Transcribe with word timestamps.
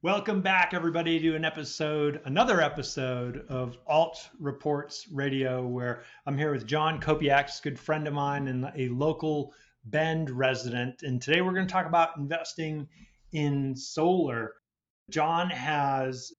Welcome 0.00 0.42
back, 0.42 0.74
everybody, 0.74 1.18
to 1.18 1.34
an 1.34 1.44
episode, 1.44 2.20
another 2.24 2.60
episode 2.60 3.44
of 3.48 3.76
Alt 3.84 4.28
Reports 4.38 5.08
Radio, 5.10 5.66
where 5.66 6.04
I'm 6.24 6.38
here 6.38 6.52
with 6.52 6.66
John 6.66 7.00
Kopiak, 7.00 7.58
a 7.58 7.62
good 7.64 7.80
friend 7.80 8.06
of 8.06 8.14
mine 8.14 8.46
and 8.46 8.70
a 8.76 8.90
local 8.90 9.52
Bend 9.86 10.30
resident. 10.30 11.02
And 11.02 11.20
today 11.20 11.40
we're 11.40 11.52
going 11.52 11.66
to 11.66 11.72
talk 11.72 11.86
about 11.86 12.16
investing 12.16 12.86
in 13.32 13.74
solar. 13.74 14.52
John 15.10 15.50
has, 15.50 16.32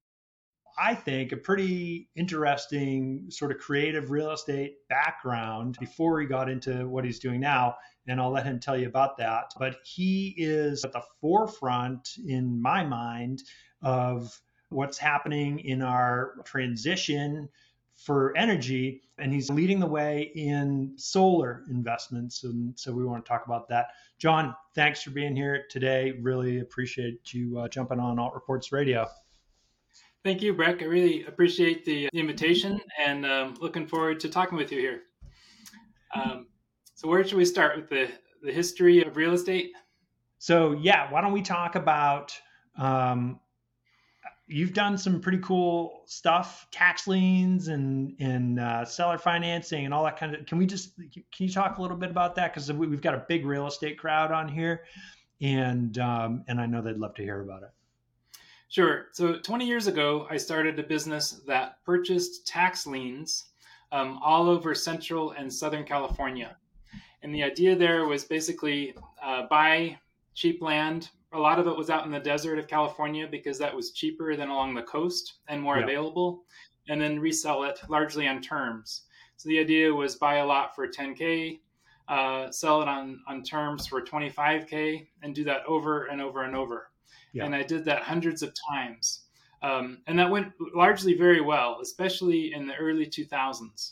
I 0.81 0.95
think, 0.95 1.31
a 1.31 1.37
pretty 1.37 2.09
interesting 2.15 3.25
sort 3.29 3.51
of 3.51 3.57
creative 3.57 4.11
real 4.11 4.31
estate 4.31 4.87
background 4.87 5.77
before 5.79 6.21
he 6.21 6.27
got 6.27 6.49
into 6.49 6.87
what 6.87 7.03
he's 7.03 7.19
doing 7.19 7.41
now 7.41 7.75
and 8.09 8.19
I'll 8.19 8.31
let 8.31 8.45
him 8.45 8.59
tell 8.59 8.77
you 8.77 8.87
about 8.87 9.17
that. 9.17 9.53
But 9.57 9.77
he 9.83 10.33
is 10.37 10.83
at 10.83 10.93
the 10.93 11.03
forefront, 11.21 12.15
in 12.25 12.61
my 12.61 12.83
mind, 12.83 13.43
of 13.81 14.37
what's 14.69 14.97
happening 14.97 15.59
in 15.59 15.81
our 15.81 16.33
transition 16.43 17.49
for 17.95 18.35
energy, 18.37 19.01
and 19.17 19.33
he's 19.33 19.49
leading 19.49 19.79
the 19.79 19.85
way 19.85 20.31
in 20.33 20.93
solar 20.95 21.63
investments. 21.69 22.43
And 22.43 22.77
so 22.79 22.91
we 22.91 23.05
want 23.05 23.23
to 23.23 23.29
talk 23.29 23.45
about 23.45 23.67
that. 23.69 23.87
John, 24.17 24.55
thanks 24.73 25.03
for 25.03 25.11
being 25.11 25.35
here 25.35 25.65
today. 25.69 26.13
Really 26.21 26.59
appreciate 26.59 27.33
you 27.33 27.59
uh, 27.59 27.67
jumping 27.67 27.99
on 27.99 28.17
Alt 28.17 28.33
Reports 28.33 28.71
Radio. 28.71 29.07
Thank 30.25 30.41
you, 30.41 30.53
Breck. 30.53 30.81
I 30.81 30.85
really 30.85 31.25
appreciate 31.25 31.85
the 31.85 32.09
invitation 32.13 32.81
and 32.99 33.25
um, 33.25 33.55
looking 33.61 33.87
forward 33.87 34.19
to 34.19 34.29
talking 34.29 34.57
with 34.57 34.71
you 34.71 34.79
here. 34.79 35.01
Um, 36.13 36.47
so 36.95 37.07
where 37.07 37.23
should 37.23 37.37
we 37.37 37.45
start 37.45 37.77
with 37.77 37.89
the 37.89 38.09
the 38.41 38.51
history 38.51 39.01
of 39.01 39.15
real 39.15 39.33
estate? 39.33 39.71
So 40.37 40.73
yeah, 40.73 41.09
why 41.11 41.21
don't 41.21 41.31
we 41.31 41.41
talk 41.41 41.75
about 41.75 42.37
um, 42.77 43.39
you've 44.47 44.73
done 44.73 44.97
some 44.97 45.21
pretty 45.21 45.37
cool 45.37 46.01
stuff, 46.05 46.67
tax 46.71 47.07
liens 47.07 47.69
and 47.69 48.15
and 48.19 48.59
uh, 48.59 48.83
seller 48.83 49.17
financing 49.17 49.85
and 49.85 49.93
all 49.93 50.03
that 50.03 50.17
kind 50.17 50.35
of. 50.35 50.45
Can 50.45 50.57
we 50.57 50.65
just 50.65 50.97
can 50.97 51.23
you 51.37 51.49
talk 51.49 51.77
a 51.77 51.81
little 51.81 51.97
bit 51.97 52.09
about 52.09 52.35
that 52.35 52.53
because 52.53 52.71
we've 52.73 53.01
got 53.01 53.13
a 53.13 53.23
big 53.29 53.45
real 53.45 53.67
estate 53.67 53.97
crowd 53.97 54.31
on 54.31 54.49
here, 54.49 54.83
and 55.39 55.97
um, 55.99 56.43
and 56.49 56.59
I 56.59 56.65
know 56.65 56.81
they'd 56.81 56.97
love 56.97 57.15
to 57.15 57.23
hear 57.23 57.41
about 57.41 57.63
it. 57.63 57.69
Sure. 58.69 59.07
So 59.13 59.39
20 59.39 59.65
years 59.65 59.87
ago, 59.87 60.27
I 60.29 60.37
started 60.37 60.77
a 60.77 60.83
business 60.83 61.41
that 61.47 61.83
purchased 61.83 62.45
tax 62.45 62.85
liens 62.85 63.45
um, 63.91 64.19
all 64.23 64.47
over 64.47 64.75
Central 64.75 65.31
and 65.31 65.51
Southern 65.51 65.83
California. 65.83 66.55
And 67.23 67.33
the 67.33 67.43
idea 67.43 67.75
there 67.75 68.05
was 68.05 68.23
basically 68.25 68.93
uh, 69.23 69.47
buy 69.49 69.97
cheap 70.35 70.61
land. 70.61 71.09
A 71.33 71.39
lot 71.39 71.57
of 71.57 71.65
it 71.65 71.75
was 71.75 71.89
out 71.89 72.05
in 72.05 72.11
the 72.11 72.19
desert 72.19 72.59
of 72.59 72.67
California 72.67 73.27
because 73.29 73.57
that 73.57 73.75
was 73.75 73.91
cheaper 73.91 74.35
than 74.35 74.49
along 74.49 74.75
the 74.75 74.83
coast 74.83 75.39
and 75.47 75.59
more 75.59 75.77
yeah. 75.77 75.83
available, 75.83 76.43
and 76.87 77.01
then 77.01 77.19
resell 77.19 77.63
it 77.63 77.79
largely 77.89 78.27
on 78.27 78.39
terms. 78.39 79.03
So 79.37 79.49
the 79.49 79.59
idea 79.59 79.91
was 79.91 80.15
buy 80.15 80.35
a 80.35 80.45
lot 80.45 80.75
for 80.75 80.87
10K, 80.87 81.59
uh, 82.07 82.51
sell 82.51 82.83
it 82.83 82.87
on, 82.87 83.19
on 83.27 83.41
terms 83.41 83.87
for 83.87 84.01
25K, 84.01 85.07
and 85.23 85.33
do 85.33 85.43
that 85.45 85.65
over 85.65 86.05
and 86.05 86.21
over 86.21 86.43
and 86.43 86.55
over. 86.55 86.91
Yeah. 87.33 87.45
And 87.45 87.55
I 87.55 87.63
did 87.63 87.85
that 87.85 88.03
hundreds 88.03 88.41
of 88.41 88.53
times. 88.71 89.21
Um, 89.61 89.99
and 90.07 90.17
that 90.19 90.31
went 90.31 90.53
largely 90.73 91.15
very 91.15 91.41
well, 91.41 91.79
especially 91.81 92.53
in 92.53 92.67
the 92.67 92.75
early 92.75 93.05
2000s. 93.05 93.91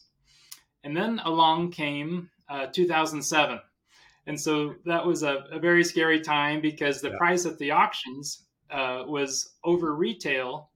And 0.84 0.96
then 0.96 1.20
along 1.26 1.72
came 1.72 2.30
uh, 2.50 2.68
2007. 2.68 3.60
And 4.28 4.40
so 4.40 4.76
that 4.86 5.06
was 5.06 5.24
a, 5.24 5.46
a, 5.52 5.60
very 5.60 5.84
scary 5.84 6.20
time 6.20 6.62
because 6.62 7.00
the 7.00 7.10
yeah. 7.10 7.18
price 7.18 7.46
at 7.46 7.58
the 7.58 7.72
auctions 7.72 8.44
uh, 8.70 9.04
was 9.08 9.54
over 9.64 9.96
retail, 9.96 10.70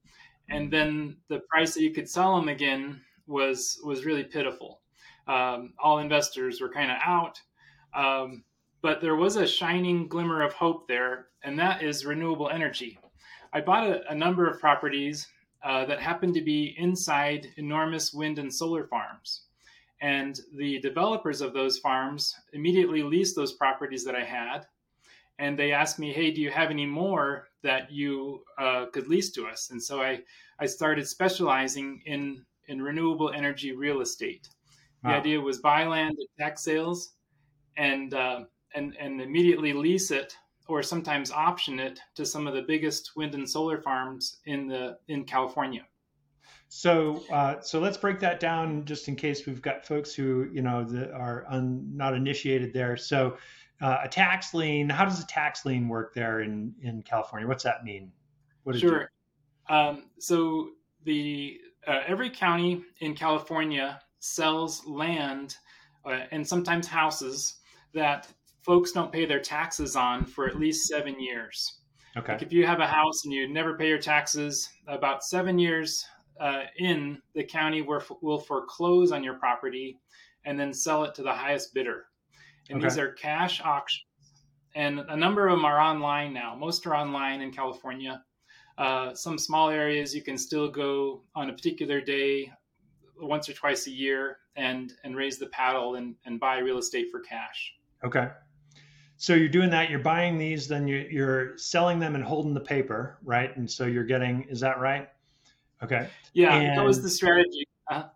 and 0.50 0.72
then 0.72 1.18
the 1.28 1.42
price 1.50 1.74
that 1.74 1.82
you 1.82 1.92
could 1.92 2.10
sell 2.10 2.38
them 2.38 2.48
again 2.48 3.02
was 3.28 3.80
was 3.84 4.06
really 4.06 4.24
pitiful. 4.24 4.80
Um, 5.28 5.74
all 5.84 6.00
investors 6.00 6.62
were 6.62 6.70
kind 6.70 6.92
of 6.92 6.98
out, 7.04 7.42
um, 7.94 8.44
but 8.82 9.02
there 9.02 9.16
was 9.16 9.36
a 9.36 9.48
shining 9.48 10.08
glimmer 10.08 10.42
of 10.42 10.54
hope 10.54 10.88
there, 10.88 11.28
and 11.44 11.58
that 11.60 11.84
is 11.84 12.06
renewable 12.06 12.50
energy. 12.50 13.00
I 13.54 13.62
bought 13.62 13.88
a, 13.88 14.10
a 14.10 14.16
number 14.16 14.48
of 14.48 14.60
properties 14.60 15.28
uh, 15.64 15.86
that 15.86 16.00
happened 16.00 16.34
to 16.34 16.42
be 16.42 16.76
inside 16.78 17.48
enormous 17.58 18.14
wind 18.14 18.40
and 18.40 18.54
solar 18.54 18.86
farms. 18.88 19.44
And 20.02 20.40
the 20.56 20.80
developers 20.80 21.42
of 21.42 21.54
those 21.54 21.78
farms 21.78 22.36
immediately 22.54 23.04
leased 23.04 23.36
those 23.36 23.54
properties 23.54 24.04
that 24.06 24.16
I 24.16 24.24
had. 24.24 24.66
And 25.38 25.58
they 25.58 25.72
asked 25.72 26.00
me, 26.00 26.12
hey, 26.12 26.32
do 26.32 26.42
you 26.42 26.50
have 26.50 26.72
any 26.72 26.86
more 26.86 27.50
that 27.62 27.92
you 27.92 28.44
uh, 28.58 28.86
could 28.92 29.08
lease 29.08 29.32
to 29.34 29.46
us? 29.46 29.70
And 29.70 29.82
so 29.82 30.02
I, 30.02 30.22
I 30.60 30.66
started 30.66 31.08
specializing 31.08 32.02
in, 32.06 32.44
in 32.68 32.82
renewable 32.82 33.32
energy 33.32 33.74
real 33.74 34.02
estate. 34.02 34.50
Wow. 35.04 35.12
The 35.12 35.18
idea 35.18 35.42
was 35.42 35.60
buy 35.60 35.86
land 35.86 36.18
at 36.20 36.44
tax 36.44 36.64
sales 36.64 37.14
and, 37.78 38.14
uh, 38.14 38.42
and, 38.76 38.96
and 39.00 39.22
immediately 39.22 39.74
lease 39.74 40.12
it 40.12 40.36
or 40.68 40.82
sometimes 40.82 41.32
option 41.32 41.80
it 41.80 42.00
to 42.16 42.26
some 42.26 42.48
of 42.48 42.54
the 42.54 42.62
biggest 42.62 43.12
wind 43.16 43.36
and 43.36 43.50
solar 43.50 43.82
farms 43.82 44.38
in, 44.46 44.68
the, 44.68 44.98
in 45.08 45.26
California. 45.26 45.86
So, 46.74 47.22
uh, 47.30 47.60
so 47.60 47.82
let's 47.82 47.98
break 47.98 48.20
that 48.22 48.40
down 48.40 48.86
just 48.86 49.10
in 49.10 49.18
case 49.18 49.46
we've 49.46 49.62
got 49.62 49.86
folks 49.86 50.16
who 50.16 50.48
you 50.54 50.62
know 50.62 50.86
that 50.86 51.12
are 51.12 51.44
un, 51.50 51.86
not 51.94 52.14
initiated 52.14 52.72
there. 52.72 52.96
So, 52.96 53.36
uh, 53.82 53.98
a 54.04 54.08
tax 54.08 54.54
lien. 54.54 54.90
How 54.90 55.04
does 55.04 55.22
a 55.22 55.28
tax 55.28 55.66
lien 55.66 55.90
work 55.90 56.14
there 56.14 56.40
in 56.40 56.74
in 56.82 57.02
California? 57.02 57.46
What's 57.46 57.66
that 57.66 57.84
mean? 57.84 58.10
What 58.64 58.78
sure. 58.78 59.12
Um, 59.68 60.06
so 60.18 60.70
the 61.04 61.60
uh, 61.88 62.04
every 62.08 62.30
county 62.30 62.86
in 63.02 63.16
California 63.16 64.00
sells 64.20 64.86
land 64.86 65.58
uh, 66.06 66.22
and 66.32 66.48
sometimes 66.48 66.88
houses 66.88 67.56
that 67.94 68.30
folks 68.64 68.92
don't 68.92 69.12
pay 69.12 69.26
their 69.26 69.40
taxes 69.40 69.96
on 69.96 70.26
for 70.26 70.48
at 70.48 70.60
least 70.60 70.88
seven 70.88 71.20
years. 71.20 71.80
Okay. 72.18 72.34
Like 72.34 72.42
if 72.42 72.52
you 72.52 72.66
have 72.66 72.80
a 72.80 72.88
house 72.88 73.24
and 73.24 73.34
you 73.34 73.48
never 73.48 73.78
pay 73.78 73.88
your 73.88 73.98
taxes, 73.98 74.70
about 74.88 75.24
seven 75.24 75.58
years 75.58 76.06
uh, 76.40 76.64
in 76.78 77.22
the 77.34 77.44
county 77.44 77.82
where 77.82 78.02
will 78.22 78.40
foreclose 78.40 79.12
on 79.12 79.24
your 79.24 79.36
property 79.36 79.98
and 80.46 80.60
then 80.60 80.74
sell 80.74 81.04
it 81.04 81.16
to 81.16 81.24
the 81.24 81.34
highest 81.34 81.74
bidder. 81.74 82.06
And 82.70 82.80
okay. 82.80 82.88
these 82.88 82.98
are 82.98 83.14
cash 83.14 83.62
auctions. 83.62 84.06
And 84.76 85.00
a 85.10 85.18
number 85.18 85.48
of 85.48 85.58
them 85.58 85.66
are 85.66 85.80
online 85.80 86.34
now. 86.34 86.56
Most 86.56 86.86
are 86.88 86.96
online 86.96 87.42
in 87.42 87.52
California. 87.52 88.24
Uh, 88.78 89.14
some 89.14 89.38
small 89.38 89.70
areas 89.70 90.16
you 90.16 90.24
can 90.24 90.38
still 90.38 90.70
go 90.70 91.24
on 91.36 91.50
a 91.50 91.54
particular 91.54 92.02
day 92.02 92.52
once 93.18 93.50
or 93.50 93.54
twice 93.54 93.86
a 93.88 93.92
year 93.92 94.38
and 94.56 94.94
and 95.04 95.16
raise 95.16 95.38
the 95.38 95.48
paddle 95.48 95.96
and, 95.96 96.16
and 96.26 96.40
buy 96.40 96.58
real 96.58 96.78
estate 96.78 97.08
for 97.12 97.20
cash. 97.20 97.74
Okay. 98.04 98.30
So 99.22 99.36
you're 99.36 99.50
doing 99.50 99.70
that. 99.70 99.92
You're 99.92 100.00
buying 100.00 100.40
these, 100.40 100.68
then 100.68 100.88
you, 100.88 101.08
you're 101.12 101.56
selling 101.56 102.00
them 102.00 102.16
and 102.16 102.24
holding 102.24 102.56
the 102.56 102.60
paper, 102.60 103.20
right? 103.24 103.56
And 103.56 103.70
so 103.70 103.86
you're 103.86 104.04
getting. 104.04 104.48
Is 104.50 104.60
that 104.62 104.80
right? 104.80 105.10
Okay. 105.84 106.10
Yeah, 106.34 106.56
and, 106.56 106.76
that 106.76 106.84
was 106.84 107.04
the 107.04 107.10
strategy. 107.12 107.68
Uh-huh. 107.92 108.08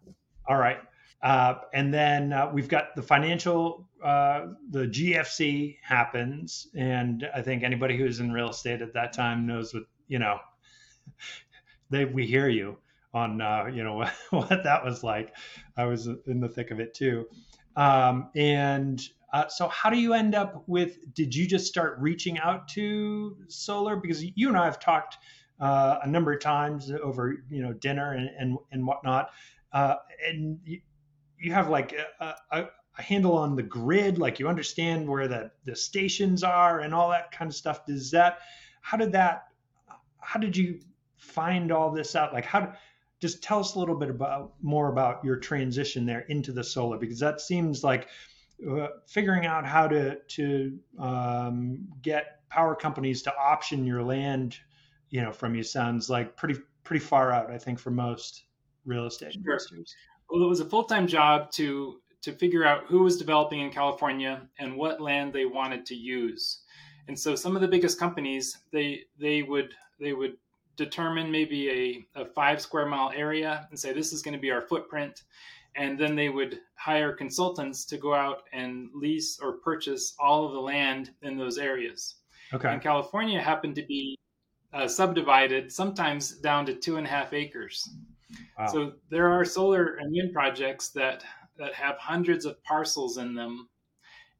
All 0.47 0.57
right. 0.57 0.79
Uh, 1.21 1.59
and 1.75 1.93
then 1.93 2.33
uh, 2.33 2.49
we've 2.51 2.67
got 2.67 2.95
the 2.95 3.03
financial, 3.03 3.87
uh, 4.03 4.47
the 4.71 4.87
GFC 4.87 5.77
happens. 5.83 6.69
And 6.75 7.29
I 7.35 7.43
think 7.43 7.61
anybody 7.61 7.95
who's 7.95 8.19
in 8.19 8.31
real 8.31 8.49
estate 8.49 8.81
at 8.81 8.91
that 8.95 9.13
time 9.13 9.45
knows 9.45 9.75
what, 9.75 9.83
you 10.07 10.17
know, 10.17 10.39
they, 11.91 12.05
we 12.05 12.25
hear 12.25 12.49
you 12.49 12.79
on, 13.13 13.41
uh, 13.41 13.65
you 13.71 13.83
know, 13.83 14.09
what 14.31 14.63
that 14.63 14.83
was 14.83 15.03
like. 15.03 15.35
I 15.77 15.85
was 15.85 16.07
in 16.07 16.39
the 16.39 16.49
thick 16.49 16.71
of 16.71 16.79
it 16.79 16.95
too. 16.95 17.27
Um, 17.75 18.31
and 18.35 19.07
uh, 19.33 19.47
so 19.47 19.67
how 19.67 19.89
do 19.89 19.97
you 19.97 20.13
end 20.13 20.35
up 20.35 20.63
with, 20.67 21.13
did 21.13 21.35
you 21.35 21.47
just 21.47 21.67
start 21.67 21.97
reaching 21.99 22.37
out 22.39 22.67
to 22.69 23.37
solar? 23.47 23.95
Because 23.95 24.23
you 24.23 24.47
and 24.47 24.57
I 24.57 24.65
have 24.65 24.79
talked 24.79 25.17
uh, 25.59 25.99
a 26.03 26.07
number 26.07 26.33
of 26.33 26.41
times 26.41 26.91
over 26.91 27.43
you 27.49 27.61
know 27.61 27.73
dinner 27.73 28.13
and 28.13 28.29
and, 28.37 28.57
and 28.71 28.85
whatnot, 28.85 29.29
uh, 29.71 29.95
and 30.27 30.59
you, 30.65 30.81
you 31.39 31.53
have 31.53 31.69
like 31.69 31.93
a, 32.19 32.35
a, 32.51 32.61
a, 32.97 33.01
handle 33.01 33.37
on 33.37 33.55
the 33.55 33.63
grid, 33.63 34.17
like 34.17 34.39
you 34.39 34.47
understand 34.47 35.07
where 35.07 35.27
the 35.27 35.51
the 35.65 35.75
stations 35.75 36.43
are 36.43 36.79
and 36.81 36.93
all 36.93 37.09
that 37.09 37.31
kind 37.31 37.49
of 37.49 37.55
stuff. 37.55 37.85
Does 37.85 38.11
that? 38.11 38.39
How 38.81 38.97
did 38.97 39.13
that? 39.13 39.47
How 40.19 40.39
did 40.39 40.57
you 40.57 40.79
find 41.17 41.71
all 41.71 41.91
this 41.91 42.15
out? 42.15 42.33
Like 42.33 42.45
how? 42.45 42.73
Just 43.21 43.41
tell 43.41 43.59
us 43.59 43.75
a 43.75 43.79
little 43.79 43.95
bit 43.95 44.09
about 44.09 44.53
more 44.61 44.89
about 44.89 45.23
your 45.23 45.37
transition 45.37 46.05
there 46.05 46.25
into 46.27 46.51
the 46.51 46.63
solar 46.63 46.97
because 46.97 47.19
that 47.19 47.39
seems 47.39 47.81
like 47.81 48.09
uh, 48.69 48.87
figuring 49.05 49.45
out 49.45 49.65
how 49.65 49.87
to 49.87 50.17
to 50.27 50.77
um, 50.99 51.87
get 52.01 52.39
power 52.49 52.75
companies 52.75 53.21
to 53.21 53.35
option 53.37 53.85
your 53.85 54.03
land 54.03 54.57
you 55.09 55.21
know 55.21 55.31
from 55.31 55.55
you 55.55 55.63
sounds 55.63 56.09
like 56.09 56.35
pretty 56.35 56.55
pretty 56.83 57.03
far 57.03 57.31
out 57.31 57.49
i 57.51 57.57
think 57.57 57.77
for 57.79 57.91
most 57.91 58.43
real 58.85 59.05
estate 59.05 59.33
sure. 59.33 59.41
investors. 59.41 59.95
Well 60.29 60.43
it 60.43 60.47
was 60.47 60.59
a 60.59 60.65
full-time 60.65 61.07
job 61.07 61.51
to 61.51 62.01
to 62.21 62.31
figure 62.31 62.65
out 62.65 62.85
who 62.87 63.03
was 63.03 63.17
developing 63.17 63.59
in 63.59 63.71
california 63.71 64.47
and 64.59 64.75
what 64.75 65.01
land 65.01 65.33
they 65.33 65.45
wanted 65.45 65.85
to 65.87 65.95
use. 65.95 66.61
And 67.07 67.19
so 67.19 67.35
some 67.35 67.55
of 67.55 67.61
the 67.61 67.67
biggest 67.67 67.99
companies 67.99 68.57
they 68.71 69.01
they 69.19 69.43
would 69.43 69.73
they 69.99 70.13
would 70.13 70.37
determine 70.75 71.31
maybe 71.31 72.05
a, 72.15 72.21
a 72.21 72.25
five 72.25 72.61
square 72.61 72.85
mile 72.85 73.11
area 73.15 73.67
and 73.69 73.79
say 73.79 73.93
this 73.93 74.11
is 74.11 74.21
going 74.21 74.33
to 74.33 74.39
be 74.39 74.51
our 74.51 74.61
footprint 74.61 75.23
and 75.75 75.99
then 75.99 76.15
they 76.15 76.29
would 76.29 76.59
hire 76.75 77.11
consultants 77.11 77.85
to 77.85 77.97
go 77.97 78.13
out 78.13 78.43
and 78.53 78.89
lease 78.93 79.39
or 79.41 79.53
purchase 79.53 80.15
all 80.19 80.45
of 80.45 80.53
the 80.53 80.59
land 80.59 81.11
in 81.21 81.37
those 81.37 81.57
areas. 81.57 82.15
Okay. 82.53 82.69
And 82.69 82.81
California 82.81 83.41
happened 83.41 83.75
to 83.75 83.85
be 83.85 84.17
uh, 84.73 84.87
subdivided, 84.87 85.71
sometimes 85.71 86.37
down 86.37 86.65
to 86.65 86.73
two 86.73 86.97
and 86.97 87.05
a 87.05 87.09
half 87.09 87.33
acres. 87.33 87.89
Wow. 88.57 88.67
So 88.67 88.93
there 89.09 89.29
are 89.29 89.45
solar 89.45 89.95
and 89.95 90.11
wind 90.11 90.33
projects 90.33 90.89
that 90.89 91.23
that 91.57 91.73
have 91.73 91.97
hundreds 91.97 92.45
of 92.45 92.61
parcels 92.63 93.17
in 93.17 93.33
them, 93.33 93.69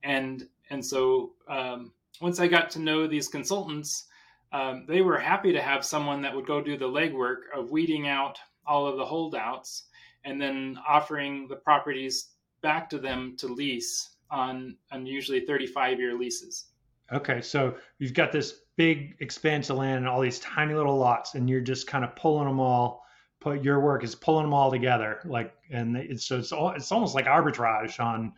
and 0.03 0.47
and 0.69 0.85
so 0.85 1.33
um, 1.47 1.93
once 2.19 2.39
I 2.39 2.47
got 2.47 2.69
to 2.71 2.79
know 2.79 3.07
these 3.07 3.29
consultants, 3.29 4.05
um, 4.51 4.85
they 4.87 5.01
were 5.01 5.17
happy 5.17 5.53
to 5.53 5.61
have 5.61 5.85
someone 5.85 6.21
that 6.21 6.35
would 6.35 6.45
go 6.45 6.61
do 6.61 6.77
the 6.77 6.87
legwork 6.87 7.43
of 7.55 7.71
weeding 7.71 8.07
out 8.07 8.37
all 8.67 8.85
of 8.87 8.97
the 8.97 9.05
holdouts 9.05 9.83
and 10.25 10.41
then 10.41 10.77
offering 10.87 11.47
the 11.47 11.55
properties 11.55 12.31
back 12.61 12.89
to 12.89 12.97
them 12.97 13.35
to 13.37 13.47
lease 13.47 14.17
on, 14.31 14.75
on 14.91 15.05
usually 15.05 15.45
35 15.45 15.99
year 15.99 16.17
leases. 16.17 16.65
Okay, 17.13 17.41
so 17.41 17.75
you've 17.99 18.13
got 18.13 18.31
this 18.31 18.61
big 18.75 19.15
expanse 19.19 19.69
of 19.69 19.77
land 19.77 19.99
and 19.99 20.07
all 20.07 20.19
these 20.19 20.39
tiny 20.39 20.73
little 20.73 20.97
lots, 20.97 21.35
and 21.35 21.49
you're 21.49 21.61
just 21.61 21.87
kind 21.87 22.03
of 22.03 22.15
pulling 22.15 22.47
them 22.47 22.59
all. 22.59 23.03
Put 23.39 23.63
your 23.63 23.79
work 23.79 24.03
is 24.03 24.15
pulling 24.15 24.45
them 24.45 24.53
all 24.53 24.71
together, 24.71 25.19
like, 25.25 25.53
and 25.69 25.95
it's 25.95 26.25
so 26.25 26.39
it's 26.39 26.51
all, 26.51 26.71
it's 26.71 26.91
almost 26.91 27.13
like 27.13 27.25
arbitrage 27.25 27.99
on. 27.99 28.33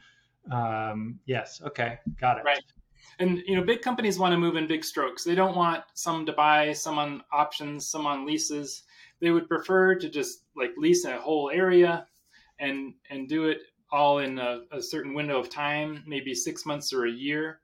Um, 0.51 1.19
yes, 1.25 1.61
okay, 1.65 1.99
got 2.19 2.37
it. 2.37 2.43
Right, 2.43 2.63
and 3.19 3.41
you 3.47 3.55
know, 3.55 3.63
big 3.63 3.81
companies 3.81 4.19
want 4.19 4.33
to 4.33 4.37
move 4.37 4.57
in 4.57 4.67
big 4.67 4.83
strokes. 4.83 5.23
They 5.23 5.35
don't 5.35 5.55
want 5.55 5.83
some 5.93 6.25
to 6.25 6.33
buy, 6.33 6.73
some 6.73 6.99
on 6.99 7.23
options, 7.31 7.87
some 7.89 8.05
on 8.05 8.25
leases. 8.25 8.83
They 9.21 9.31
would 9.31 9.47
prefer 9.47 9.95
to 9.95 10.09
just 10.09 10.45
like 10.55 10.71
lease 10.77 11.05
a 11.05 11.17
whole 11.17 11.49
area 11.49 12.07
and 12.59 12.93
and 13.09 13.27
do 13.27 13.45
it 13.45 13.59
all 13.91 14.19
in 14.19 14.37
a, 14.39 14.61
a 14.71 14.81
certain 14.81 15.13
window 15.13 15.39
of 15.39 15.49
time, 15.49 16.03
maybe 16.05 16.35
six 16.35 16.65
months 16.65 16.91
or 16.91 17.05
a 17.05 17.11
year. 17.11 17.61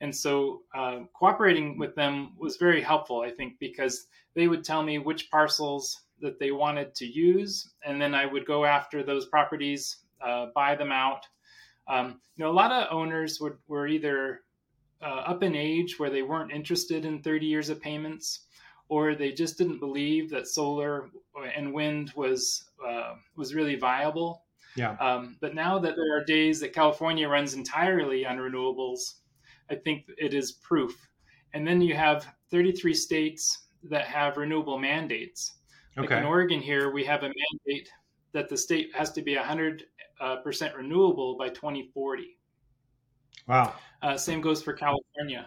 And 0.00 0.14
so 0.14 0.62
uh, 0.74 1.00
cooperating 1.14 1.78
with 1.78 1.94
them 1.94 2.32
was 2.38 2.56
very 2.56 2.82
helpful, 2.82 3.20
I 3.20 3.30
think, 3.30 3.58
because 3.58 4.06
they 4.34 4.48
would 4.48 4.64
tell 4.64 4.82
me 4.82 4.98
which 4.98 5.30
parcels 5.30 6.02
that 6.20 6.38
they 6.38 6.50
wanted 6.50 6.94
to 6.94 7.06
use, 7.06 7.72
and 7.84 8.00
then 8.00 8.14
I 8.14 8.26
would 8.26 8.46
go 8.46 8.64
after 8.64 9.02
those 9.02 9.26
properties, 9.26 9.98
uh, 10.20 10.46
buy 10.54 10.74
them 10.74 10.92
out. 10.92 11.26
Um, 11.88 12.20
you 12.36 12.44
know, 12.44 12.50
a 12.50 12.52
lot 12.52 12.72
of 12.72 12.88
owners 12.90 13.38
would, 13.40 13.56
were 13.68 13.86
either 13.86 14.42
uh, 15.02 15.22
up 15.26 15.42
in 15.42 15.54
age 15.54 15.98
where 15.98 16.10
they 16.10 16.22
weren't 16.22 16.52
interested 16.52 17.04
in 17.04 17.22
30 17.22 17.46
years 17.46 17.68
of 17.68 17.80
payments, 17.80 18.45
or 18.88 19.14
they 19.14 19.32
just 19.32 19.58
didn't 19.58 19.80
believe 19.80 20.30
that 20.30 20.46
solar 20.46 21.10
and 21.56 21.72
wind 21.72 22.12
was 22.16 22.68
uh, 22.86 23.14
was 23.36 23.54
really 23.54 23.76
viable. 23.76 24.42
Yeah. 24.76 24.92
Um, 25.00 25.36
but 25.40 25.54
now 25.54 25.78
that 25.78 25.96
there 25.96 26.16
are 26.16 26.24
days 26.24 26.60
that 26.60 26.72
California 26.72 27.28
runs 27.28 27.54
entirely 27.54 28.26
on 28.26 28.36
renewables, 28.36 29.14
I 29.70 29.74
think 29.74 30.04
it 30.18 30.34
is 30.34 30.52
proof. 30.52 30.94
And 31.54 31.66
then 31.66 31.80
you 31.80 31.94
have 31.94 32.26
33 32.50 32.92
states 32.92 33.66
that 33.84 34.06
have 34.06 34.36
renewable 34.36 34.78
mandates. 34.78 35.54
Like 35.96 36.10
okay. 36.10 36.18
in 36.18 36.24
Oregon 36.24 36.60
here, 36.60 36.92
we 36.92 37.04
have 37.04 37.22
a 37.22 37.32
mandate 37.32 37.88
that 38.32 38.48
the 38.50 38.56
state 38.56 38.90
has 38.94 39.10
to 39.12 39.22
be 39.22 39.34
100% 39.34 39.80
uh, 40.20 40.36
renewable 40.76 41.38
by 41.38 41.48
2040. 41.48 42.36
Wow. 43.48 43.74
Uh, 44.02 44.16
same 44.18 44.42
goes 44.42 44.62
for 44.62 44.74
California. 44.74 45.46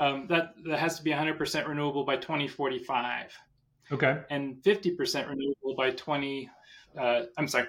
Um, 0.00 0.26
that 0.28 0.54
that 0.64 0.78
has 0.78 0.96
to 0.98 1.02
be 1.02 1.10
100% 1.10 1.66
renewable 1.66 2.04
by 2.04 2.16
2045. 2.16 3.36
Okay. 3.90 4.20
And 4.30 4.56
50% 4.62 5.28
renewable 5.28 5.74
by 5.76 5.90
20. 5.90 6.48
Uh, 6.96 7.22
I'm 7.36 7.48
sorry, 7.48 7.66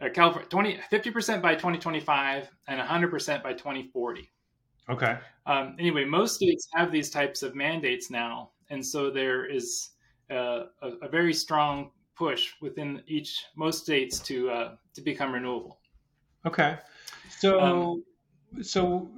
uh, 0.00 0.08
California 0.08 0.48
20 0.48 0.78
50% 0.90 1.42
by 1.42 1.54
2025 1.54 2.48
and 2.68 2.80
100% 2.80 3.42
by 3.42 3.52
2040. 3.52 4.30
Okay. 4.88 5.18
Um, 5.46 5.76
anyway, 5.78 6.04
most 6.04 6.36
states 6.36 6.68
have 6.74 6.90
these 6.90 7.10
types 7.10 7.42
of 7.42 7.54
mandates 7.54 8.10
now, 8.10 8.50
and 8.70 8.84
so 8.84 9.10
there 9.10 9.46
is 9.46 9.90
uh, 10.30 10.64
a, 10.82 10.88
a, 11.02 11.08
very 11.08 11.32
strong 11.32 11.90
push 12.16 12.52
within 12.60 13.02
each 13.06 13.44
most 13.56 13.82
states 13.82 14.18
to 14.20 14.50
uh, 14.50 14.74
to 14.94 15.00
become 15.00 15.32
renewable. 15.32 15.78
Okay. 16.46 16.78
So 17.30 17.60
um, 17.60 18.04
so 18.60 19.10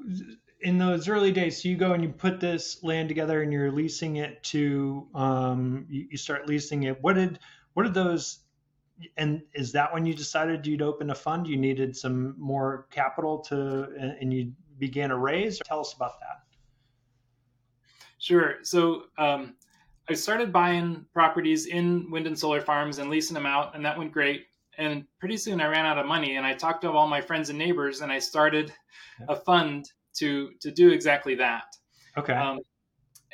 in 0.64 0.78
those 0.78 1.08
early 1.08 1.30
days, 1.30 1.62
so 1.62 1.68
you 1.68 1.76
go 1.76 1.92
and 1.92 2.02
you 2.02 2.08
put 2.08 2.40
this 2.40 2.82
land 2.82 3.08
together 3.08 3.42
and 3.42 3.52
you're 3.52 3.70
leasing 3.70 4.16
it 4.16 4.42
to, 4.44 5.06
um, 5.14 5.86
you, 5.88 6.08
you 6.10 6.16
start 6.16 6.48
leasing 6.48 6.84
it. 6.84 7.00
What 7.02 7.14
did, 7.14 7.38
what 7.74 7.84
did 7.84 7.94
those, 7.94 8.40
and 9.16 9.42
is 9.54 9.72
that 9.72 9.92
when 9.92 10.06
you 10.06 10.14
decided 10.14 10.66
you'd 10.66 10.82
open 10.82 11.10
a 11.10 11.14
fund? 11.14 11.46
You 11.46 11.56
needed 11.56 11.96
some 11.96 12.34
more 12.38 12.86
capital 12.90 13.38
to, 13.40 14.16
and 14.20 14.32
you 14.32 14.52
began 14.78 15.10
a 15.10 15.16
raise? 15.16 15.60
Tell 15.64 15.80
us 15.80 15.92
about 15.92 16.18
that. 16.20 16.42
Sure. 18.18 18.56
So, 18.62 19.04
um, 19.18 19.54
I 20.08 20.12
started 20.12 20.52
buying 20.52 21.06
properties 21.14 21.66
in 21.66 22.10
wind 22.10 22.26
and 22.26 22.38
solar 22.38 22.60
farms 22.60 22.98
and 22.98 23.08
leasing 23.10 23.34
them 23.34 23.46
out, 23.46 23.74
and 23.74 23.84
that 23.84 23.96
went 23.96 24.12
great. 24.12 24.46
And 24.76 25.04
pretty 25.18 25.36
soon 25.38 25.60
I 25.60 25.66
ran 25.66 25.86
out 25.86 25.98
of 25.98 26.06
money, 26.06 26.36
and 26.36 26.44
I 26.46 26.52
talked 26.52 26.82
to 26.82 26.90
all 26.90 27.06
my 27.06 27.20
friends 27.20 27.48
and 27.48 27.58
neighbors, 27.58 28.00
and 28.00 28.12
I 28.12 28.18
started 28.18 28.72
a 29.28 29.36
fund 29.36 29.90
to 30.14 30.52
to 30.60 30.70
do 30.70 30.90
exactly 30.90 31.34
that. 31.36 31.76
Okay. 32.16 32.32
Um, 32.32 32.60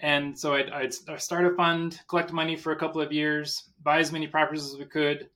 and 0.02 0.38
so 0.38 0.54
I'd, 0.54 0.70
I'd 0.70 1.20
start 1.20 1.44
a 1.44 1.54
fund, 1.54 2.00
collect 2.08 2.32
money 2.32 2.56
for 2.56 2.72
a 2.72 2.76
couple 2.76 3.02
of 3.02 3.12
years, 3.12 3.64
buy 3.82 3.98
as 3.98 4.12
many 4.12 4.26
properties 4.26 4.64
as 4.64 4.78
we 4.78 4.86
could, 4.86 5.28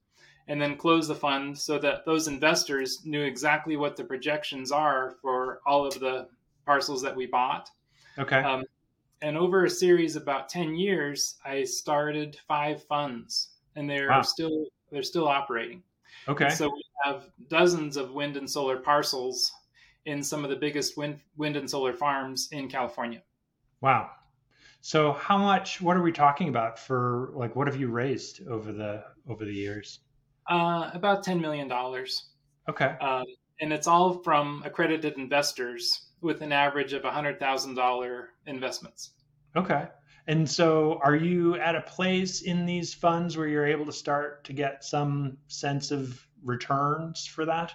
and 0.49 0.61
then 0.61 0.77
close 0.77 1.07
the 1.07 1.15
fund 1.15 1.59
so 1.59 1.79
that 1.79 2.07
those 2.07 2.29
investors 2.29 3.03
knew 3.05 3.23
exactly 3.23 3.77
what 3.77 3.97
the 3.97 4.05
projections 4.05 4.73
are 4.73 5.17
for 5.21 5.61
all 5.67 5.87
of 5.87 6.01
the 6.01 6.29
parcels 6.65 7.03
that 7.03 7.15
we 7.15 7.27
bought. 7.27 7.69
Okay. 8.19 8.39
Um, 8.39 8.65
and 9.21 9.37
over 9.37 9.65
a 9.65 9.71
series 9.71 10.17
of 10.17 10.23
about 10.23 10.49
10 10.49 10.77
years, 10.77 11.37
I 11.45 11.65
started 11.65 12.39
five 12.47 12.83
funds 12.85 13.51
and 13.77 13.89
they're 13.89 14.09
wow. 14.09 14.23
still 14.23 14.67
they're 14.91 15.03
still 15.03 15.27
operating. 15.29 15.83
Okay. 16.29 16.47
And 16.47 16.55
so 16.55 16.69
we 16.69 16.85
have 17.05 17.31
dozens 17.49 17.97
of 17.97 18.13
wind 18.13 18.37
and 18.37 18.49
solar 18.49 18.79
parcels 18.79 19.53
in 20.07 20.23
some 20.23 20.45
of 20.45 20.51
the 20.51 20.57
biggest 20.57 20.97
wind, 20.97 21.21
wind 21.37 21.57
and 21.57 21.69
solar 21.69 21.93
farms 21.93 22.49
in 22.53 22.69
California. 22.69 23.23
Wow. 23.81 24.11
So 24.81 25.13
how 25.13 25.39
much 25.39 25.81
what 25.81 25.97
are 25.97 26.03
we 26.03 26.13
talking 26.13 26.49
about 26.49 26.79
for 26.79 27.31
like 27.35 27.57
what 27.57 27.67
have 27.67 27.77
you 27.77 27.89
raised 27.89 28.47
over 28.47 28.73
the 28.73 29.05
over 29.29 29.45
the 29.45 29.55
years? 29.55 30.01
Uh, 30.49 30.91
about 30.93 31.23
10 31.23 31.41
million 31.41 31.69
dollars. 31.69 32.31
Okay. 32.69 32.97
Um, 33.01 33.25
and 33.61 33.73
it's 33.73 33.87
all 33.87 34.23
from 34.23 34.63
accredited 34.65 35.17
investors 35.17 36.11
with 36.21 36.43
an 36.43 36.53
average 36.53 36.93
of 36.93 37.03
$100,000 37.03 38.25
investments. 38.47 39.11
Okay. 39.57 39.87
And 40.27 40.49
so 40.49 40.99
are 41.03 41.15
you 41.15 41.57
at 41.57 41.77
a 41.77 41.83
place 41.83 42.43
in 42.43 42.65
these 42.65 42.95
funds 42.95 43.37
where 43.37 43.47
you're 43.47 43.67
able 43.67 43.87
to 43.87 43.93
start 43.93 44.45
to 44.45 44.53
get 44.53 44.85
some 44.85 45.37
sense 45.49 45.91
of 45.91 46.27
returns 46.43 47.27
for 47.27 47.45
that? 47.45 47.73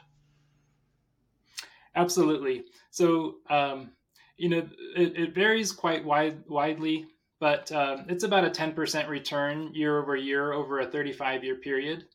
Absolutely. 1.99 2.63
So, 2.91 3.35
um, 3.49 3.91
you 4.37 4.49
know, 4.49 4.67
it, 4.95 5.17
it, 5.17 5.35
varies 5.35 5.71
quite 5.71 6.03
wide, 6.05 6.41
widely, 6.47 7.07
but 7.39 7.71
um, 7.73 8.05
it's 8.07 8.23
about 8.23 8.45
a 8.45 8.49
10% 8.49 9.09
return 9.09 9.73
year 9.73 9.99
over 9.99 10.15
year 10.15 10.53
over 10.53 10.79
a 10.79 10.85
35 10.85 11.43
year 11.43 11.55
period. 11.55 12.05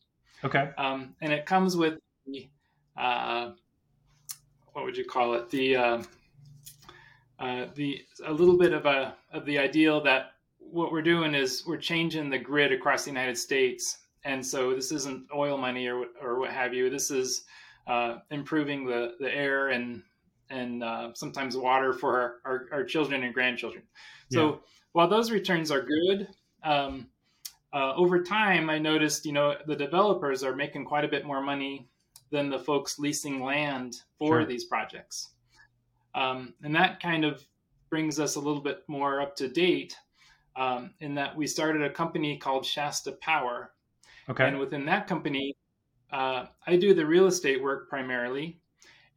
Okay. 0.42 0.70
Um, 0.78 1.14
and 1.20 1.32
it 1.32 1.44
comes 1.44 1.76
with 1.76 1.98
the, 2.26 2.48
uh, 2.96 3.50
what 4.72 4.84
would 4.84 4.96
you 4.96 5.04
call 5.04 5.34
it? 5.34 5.50
The, 5.50 5.76
uh, 5.76 6.02
uh, 7.38 7.66
the 7.74 8.02
a 8.26 8.32
little 8.32 8.56
bit 8.56 8.72
of 8.72 8.86
a 8.86 9.14
of 9.32 9.44
the 9.44 9.58
ideal 9.58 10.00
that 10.02 10.32
what 10.58 10.92
we're 10.92 11.02
doing 11.02 11.34
is 11.34 11.64
we're 11.66 11.76
changing 11.76 12.30
the 12.30 12.38
grid 12.38 12.72
across 12.72 13.04
the 13.04 13.10
United 13.10 13.36
States, 13.36 13.98
and 14.24 14.44
so 14.44 14.72
this 14.72 14.92
isn't 14.92 15.26
oil 15.34 15.58
money 15.58 15.88
or 15.88 16.06
or 16.22 16.38
what 16.38 16.50
have 16.50 16.72
you. 16.72 16.88
This 16.90 17.10
is 17.10 17.44
uh, 17.86 18.18
improving 18.30 18.86
the, 18.86 19.14
the 19.20 19.32
air 19.34 19.68
and 19.68 20.02
and 20.50 20.84
uh, 20.84 21.10
sometimes 21.14 21.56
water 21.56 21.92
for 21.94 22.20
our, 22.20 22.34
our, 22.44 22.66
our, 22.70 22.84
children 22.84 23.24
and 23.24 23.32
grandchildren. 23.32 23.82
So 24.30 24.50
yeah. 24.50 24.56
while 24.92 25.08
those 25.08 25.30
returns 25.30 25.70
are 25.70 25.80
good, 25.80 26.28
um, 26.62 27.08
uh, 27.72 27.94
over 27.94 28.22
time 28.22 28.68
I 28.68 28.78
noticed 28.78 29.24
you 29.24 29.32
know 29.32 29.56
the 29.66 29.76
developers 29.76 30.42
are 30.42 30.54
making 30.54 30.84
quite 30.84 31.04
a 31.04 31.08
bit 31.08 31.24
more 31.24 31.40
money 31.40 31.88
than 32.30 32.50
the 32.50 32.58
folks 32.58 32.98
leasing 32.98 33.42
land 33.42 33.96
for 34.18 34.40
sure. 34.40 34.46
these 34.46 34.64
projects, 34.64 35.30
um, 36.14 36.54
and 36.62 36.74
that 36.74 37.00
kind 37.00 37.24
of 37.24 37.44
brings 37.90 38.18
us 38.18 38.36
a 38.36 38.40
little 38.40 38.62
bit 38.62 38.82
more 38.88 39.20
up 39.20 39.36
to 39.36 39.48
date 39.48 39.96
um, 40.56 40.90
in 41.00 41.14
that 41.14 41.36
we 41.36 41.46
started 41.46 41.82
a 41.82 41.90
company 41.90 42.36
called 42.36 42.64
Shasta 42.64 43.12
Power. 43.12 43.70
Okay. 44.28 44.46
And 44.46 44.58
within 44.58 44.86
that 44.86 45.06
company, 45.06 45.54
uh, 46.14 46.46
I 46.64 46.76
do 46.76 46.94
the 46.94 47.04
real 47.04 47.26
estate 47.26 47.60
work 47.60 47.88
primarily, 47.88 48.60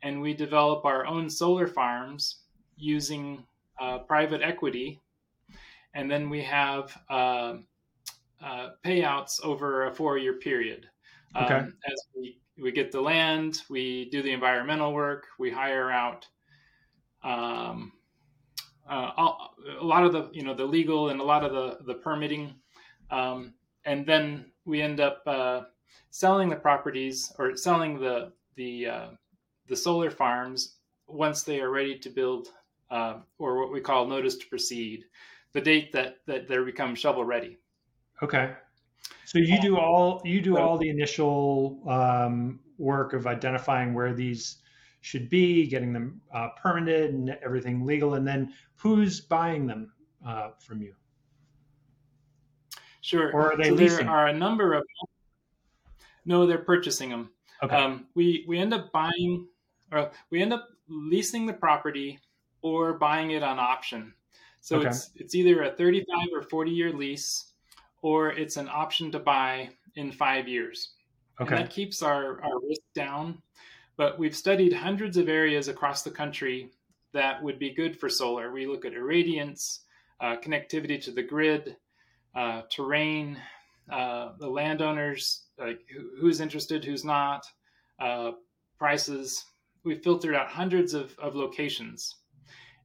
and 0.01 0.20
we 0.20 0.34
develop 0.34 0.84
our 0.84 1.06
own 1.06 1.30
solar 1.30 1.68
farms 1.68 2.38
using 2.75 3.46
uh, 3.80 4.00
private 4.00 4.42
equity. 4.42 5.00
And 5.94 6.10
then 6.10 6.27
we 6.27 6.42
have 6.44 6.98
uh, 7.08 7.58
uh, 8.44 8.70
payouts 8.84 9.44
over 9.44 9.86
a 9.86 9.94
four 9.94 10.18
year 10.18 10.34
period. 10.34 10.89
Um, 11.36 11.46
Okay. 11.46 11.56
As 11.56 12.06
we, 12.16 12.39
we 12.60 12.72
get 12.72 12.92
the 12.92 13.01
land, 13.01 13.62
we 13.70 14.10
do 14.10 14.24
the 14.24 14.32
environmental 14.32 14.92
work, 14.92 15.27
we 15.38 15.51
hire 15.51 15.92
out 15.92 16.25
um, 17.24 17.92
uh, 18.89 19.12
all, 19.18 19.56
a 19.80 19.84
lot 19.84 20.04
of 20.04 20.13
the 20.13 20.30
you 20.32 20.42
know 20.42 20.56
the 20.56 20.66
legal 20.66 21.10
and 21.10 21.20
a 21.20 21.24
lot 21.24 21.44
of 21.44 21.51
the 21.51 21.84
the 21.86 22.00
permitting, 22.00 22.56
um, 23.12 23.54
and 23.86 24.06
then 24.06 24.51
we 24.66 24.82
end 24.82 25.00
up 25.00 25.22
uh, 25.27 25.62
selling 26.10 26.50
the 26.50 26.56
properties 26.56 27.32
or 27.38 27.56
selling 27.56 28.00
the 28.00 28.32
the 28.56 28.88
uh, 28.88 29.08
the 29.67 29.75
solar 29.75 30.10
farms 30.10 30.75
once 31.08 31.44
they 31.44 31.62
are 31.62 31.70
ready 31.70 31.98
to 32.00 32.10
build, 32.10 32.50
uh, 32.91 33.20
or 33.38 33.60
what 33.60 33.72
we 33.72 33.79
call 33.79 34.08
notice 34.08 34.36
to 34.36 34.46
proceed, 34.48 35.06
the 35.53 35.62
date 35.62 35.91
that 35.94 36.17
that 36.25 36.48
they 36.48 36.58
become 36.63 36.96
shovel 36.96 37.24
ready. 37.24 37.58
Okay. 38.22 38.53
So 39.25 39.39
you 39.39 39.60
do 39.62 39.77
all 39.77 40.22
you 40.25 40.41
do 40.41 40.58
all 40.58 40.77
the 40.77 40.89
initial 40.89 41.82
um, 41.88 42.60
work 42.77 43.13
of 43.13 43.27
identifying 43.27 43.94
where 43.94 44.13
these 44.13 44.58
should 45.01 45.29
be, 45.29 45.67
getting 45.67 45.94
them 45.94 46.22
uh, 46.34 46.50
permitted 46.62 47.13
and 47.13 47.29
everything 47.44 47.86
legal, 47.86 48.15
and 48.15 48.27
then 48.27 48.53
who's 48.75 49.22
buying 49.22 49.67
them 49.67 49.91
uh, 50.25 50.50
from 50.60 50.82
you? 50.82 50.94
Sure. 53.01 53.32
Or 53.32 53.53
are 53.53 53.58
they 53.58 53.70
so 53.70 53.75
leasing? 53.75 54.06
there 54.06 54.15
are 54.15 54.27
a 54.27 54.34
number 54.34 54.74
of. 54.74 54.84
No, 56.27 56.46
they're 56.46 56.60
purchasing 56.60 57.10
them. 57.10 57.31
Okay. 57.63 57.75
Um, 57.75 58.05
we 58.13 58.46
we 58.48 58.60
end 58.60 58.74
up 58.74 58.91
buying, 58.91 59.48
or 59.91 60.12
we 60.29 60.41
end 60.41 60.53
up 60.53 60.67
leasing 60.88 61.46
the 61.46 61.53
property 61.53 62.19
or 62.62 62.93
buying 62.93 63.31
it 63.31 63.41
on 63.41 63.57
option. 63.57 64.13
So 64.60 64.77
Okay. 64.77 64.89
it's 64.89 65.10
it's 65.15 65.36
either 65.36 65.63
a 65.63 65.72
35 65.72 66.27
or 66.34 66.43
40 66.43 66.72
year 66.72 66.91
lease, 66.91 67.53
or 68.01 68.31
it's 68.31 68.57
an 68.57 68.67
option 68.67 69.12
to 69.13 69.19
buy 69.19 69.69
in 69.96 70.12
five 70.12 70.48
years. 70.48 70.93
And 71.39 71.48
okay. 71.48 71.62
that 71.62 71.69
keeps 71.69 72.01
our, 72.01 72.41
our 72.43 72.60
risk 72.67 72.81
down. 72.93 73.41
But 73.96 74.19
we've 74.19 74.36
studied 74.36 74.74
hundreds 74.74 75.17
of 75.17 75.29
areas 75.29 75.67
across 75.67 76.03
the 76.03 76.12
country 76.12 76.72
that 77.13 77.41
would 77.41 77.57
be 77.57 77.74
good 77.74 78.00
for 78.00 78.10
solar. 78.10 78.51
We 78.51 78.67
look 78.67 78.86
at 78.86 78.93
irradiance, 78.93 79.79
uh, 80.19 80.36
connectivity 80.38 81.01
to 81.03 81.12
the 81.12 81.24
grid, 81.24 81.77
uh, 82.36 82.63
terrain, 82.69 83.39
uh, 83.91 84.34
the 84.39 84.48
landowners, 84.48 85.44
like 85.58 85.79
who, 85.94 86.10
who's 86.20 86.41
interested, 86.41 86.84
who's 86.84 87.06
not, 87.06 87.46
uh, 88.00 88.32
prices. 88.77 89.46
We've 89.84 90.01
filtered 90.01 90.36
out 90.36 90.48
hundreds 90.48 90.94
of, 90.94 91.17
of 91.20 91.36
locations. 91.36 92.15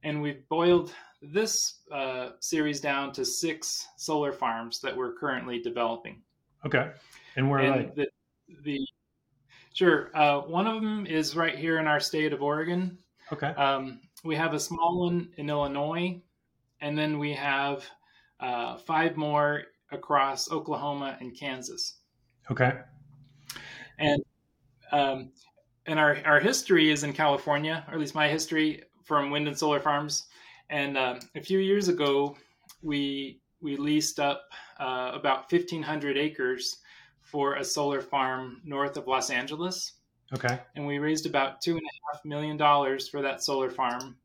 And 0.05 0.23
we've 0.23 0.49
boiled 0.49 0.93
this 1.21 1.81
uh, 1.93 2.31
series 2.41 2.81
down 2.81 3.13
to 3.13 3.25
six 3.25 3.87
solar 3.97 4.33
farms 4.33 4.81
that 4.81 4.97
we're 4.97 5.13
currently 5.13 5.61
developing 5.61 6.23
Okay. 6.65 6.91
And 7.37 7.51
where 7.51 7.61
are 7.61 7.63
and 7.63 7.95
the, 7.95 8.07
the 8.65 8.87
sure 9.73 10.11
uh, 10.15 10.41
one 10.41 10.67
of 10.67 10.75
them 10.75 11.07
is 11.07 11.37
right 11.37 11.59
here 11.59 11.79
in 11.79 11.87
our 11.87 12.01
state 12.01 12.33
of 12.33 12.43
oregon? 12.43 12.99
Okay. 13.33 13.49
um, 13.49 14.01
we 14.25 14.37
have 14.37 14.53
a 14.53 14.61
small 14.61 15.01
one 15.01 15.31
in 15.39 15.49
illinois 15.49 16.21
and 16.81 16.99
then 16.99 17.19
we 17.19 17.33
have 17.33 17.85
uh, 18.41 18.77
five 18.77 19.17
more 19.17 19.63
across 19.93 20.51
oklahoma 20.51 21.17
and 21.21 21.37
kansas 21.39 21.99
Okay. 22.51 22.73
and 23.99 24.23
um, 24.91 25.33
and 25.87 25.99
our, 25.99 26.19
our 26.25 26.41
history 26.41 26.91
is 26.91 27.05
in 27.05 27.13
california 27.13 27.85
or 27.89 27.95
at 27.95 28.01
least 28.01 28.15
my 28.15 28.29
history 28.29 28.83
from 29.05 29.31
wind 29.31 29.49
and 29.49 29.59
solar 29.59 29.81
farms 29.81 30.27
and 30.71 30.97
um, 30.97 31.19
a 31.35 31.41
few 31.41 31.59
years 31.59 31.89
ago 31.89 32.37
we 32.83 33.41
we 33.61 33.77
leased 33.77 34.19
up 34.19 34.43
uh, 34.81 35.13
about 35.15 35.51
1500 35.51 36.17
acres 36.19 36.79
for 37.21 37.55
a 37.55 37.65
solar 37.65 38.01
farm 38.01 38.61
north 38.65 38.97
of 38.97 39.07
los 39.07 39.31
angeles 39.31 39.95
Okay. 40.35 40.59
and 40.77 40.87
we 40.87 40.99
raised 40.99 41.27
about 41.27 41.61
two 41.61 41.73
and 41.73 41.83
a 41.83 42.15
half 42.17 42.25
million 42.25 42.57
dollars 42.57 43.09
for 43.09 43.21
that 43.23 43.43
solar 43.43 43.71
farm 43.71 44.17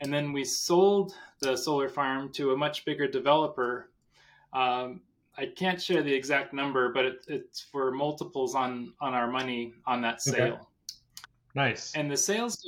and 0.00 0.12
then 0.12 0.32
we 0.32 0.44
sold 0.44 1.12
the 1.40 1.56
solar 1.56 1.88
farm 1.88 2.32
to 2.32 2.52
a 2.52 2.56
much 2.56 2.84
bigger 2.84 3.06
developer 3.06 3.89
um, 4.52 5.00
i 5.38 5.46
can't 5.46 5.80
share 5.80 6.02
the 6.02 6.12
exact 6.12 6.52
number 6.52 6.92
but 6.92 7.04
it, 7.04 7.24
it's 7.28 7.60
for 7.60 7.90
multiples 7.92 8.54
on 8.54 8.92
on 9.00 9.14
our 9.14 9.26
money 9.30 9.72
on 9.86 10.00
that 10.02 10.20
Okay. 10.28 10.38
sale 10.38 10.68
Nice. 11.54 11.94
and 11.94 12.10
the 12.10 12.16
sales 12.16 12.58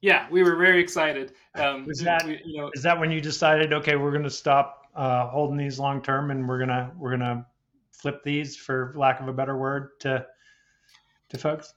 yeah 0.00 0.26
we 0.30 0.42
were 0.42 0.56
very 0.56 0.80
excited 0.80 1.32
um, 1.54 1.86
Was 1.86 2.00
that- 2.00 2.24
we- 2.26 2.40
you 2.44 2.60
know 2.60 2.70
Is 2.74 2.82
that 2.82 2.98
when 2.98 3.10
you 3.10 3.20
decided, 3.20 3.72
okay, 3.72 3.96
we're 3.96 4.10
going 4.10 4.22
to 4.24 4.30
stop 4.30 4.78
uh, 4.94 5.26
holding 5.28 5.56
these 5.56 5.78
long 5.78 6.02
term, 6.02 6.30
and 6.30 6.46
we're 6.48 6.58
gonna 6.58 6.92
we're 6.98 7.10
gonna 7.10 7.46
flip 7.90 8.22
these, 8.24 8.56
for 8.56 8.92
lack 8.96 9.20
of 9.20 9.28
a 9.28 9.32
better 9.32 9.56
word, 9.56 9.90
to 10.00 10.26
to 11.30 11.38
folks? 11.38 11.74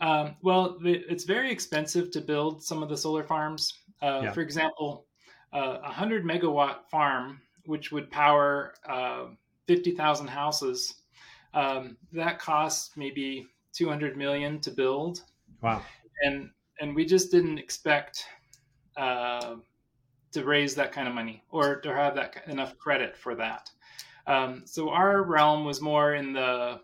Um, 0.00 0.36
well, 0.42 0.78
the, 0.80 1.04
it's 1.08 1.24
very 1.24 1.50
expensive 1.50 2.10
to 2.12 2.20
build 2.20 2.62
some 2.62 2.82
of 2.82 2.88
the 2.88 2.96
solar 2.96 3.24
farms. 3.24 3.72
Uh, 4.02 4.20
Yeah. 4.24 4.32
For 4.32 4.40
example, 4.40 5.06
uh, 5.52 5.78
a 5.82 5.90
hundred 5.90 6.24
megawatt 6.24 6.84
farm, 6.90 7.40
which 7.66 7.92
would 7.92 8.10
power 8.10 8.74
uh, 8.88 9.26
fifty 9.66 9.92
thousand 9.92 10.28
houses, 10.28 10.94
um, 11.54 11.96
that 12.12 12.38
costs 12.38 12.96
maybe 12.96 13.46
two 13.72 13.88
hundred 13.88 14.16
million 14.16 14.60
to 14.60 14.70
build, 14.70 15.22
Wow. 15.62 15.82
and 16.22 16.50
and 16.80 16.94
we 16.94 17.04
just 17.04 17.30
didn't 17.30 17.58
expect 17.58 18.24
uh, 18.96 19.56
to 20.32 20.44
raise 20.44 20.74
that 20.74 20.92
kind 20.92 21.06
of 21.08 21.14
money 21.14 21.42
or 21.50 21.80
to 21.80 21.94
have 21.94 22.14
that 22.16 22.42
enough 22.48 22.76
credit 22.78 23.16
for 23.16 23.34
that. 23.36 23.70
Um, 24.26 24.62
so 24.64 24.90
our 24.90 25.22
realm 25.22 25.64
was 25.64 25.80
more 25.80 26.14
in 26.14 26.32
the 26.32 26.80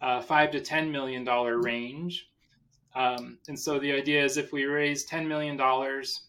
uh, 0.00 0.20
five 0.20 0.50
to 0.52 0.60
ten 0.60 0.90
million 0.92 1.24
dollar 1.24 1.60
range. 1.60 2.30
Um, 2.94 3.38
and 3.48 3.58
so 3.58 3.78
the 3.78 3.92
idea 3.92 4.24
is 4.24 4.36
if 4.36 4.52
we 4.52 4.64
raise 4.64 5.04
ten 5.04 5.26
million 5.28 5.56
dollars 5.56 6.22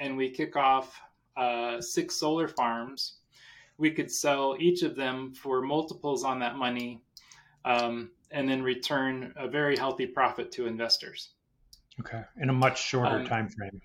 and 0.00 0.16
we 0.16 0.30
kick 0.30 0.56
off 0.56 1.00
uh, 1.36 1.80
six 1.80 2.16
solar 2.16 2.48
farms, 2.48 3.18
we 3.82 3.90
could 3.90 4.10
sell 4.10 4.56
each 4.58 4.82
of 4.82 4.94
them 4.94 5.34
for 5.34 5.60
multiples 5.60 6.22
on 6.24 6.38
that 6.38 6.56
money, 6.56 7.02
um, 7.64 8.10
and 8.30 8.48
then 8.48 8.62
return 8.62 9.34
a 9.36 9.48
very 9.48 9.76
healthy 9.76 10.06
profit 10.06 10.52
to 10.52 10.66
investors. 10.66 11.34
Okay. 12.00 12.22
In 12.40 12.48
a 12.48 12.52
much 12.52 12.80
shorter 12.80 13.16
Um, 13.16 13.26
time 13.26 13.48
frame. 13.50 13.80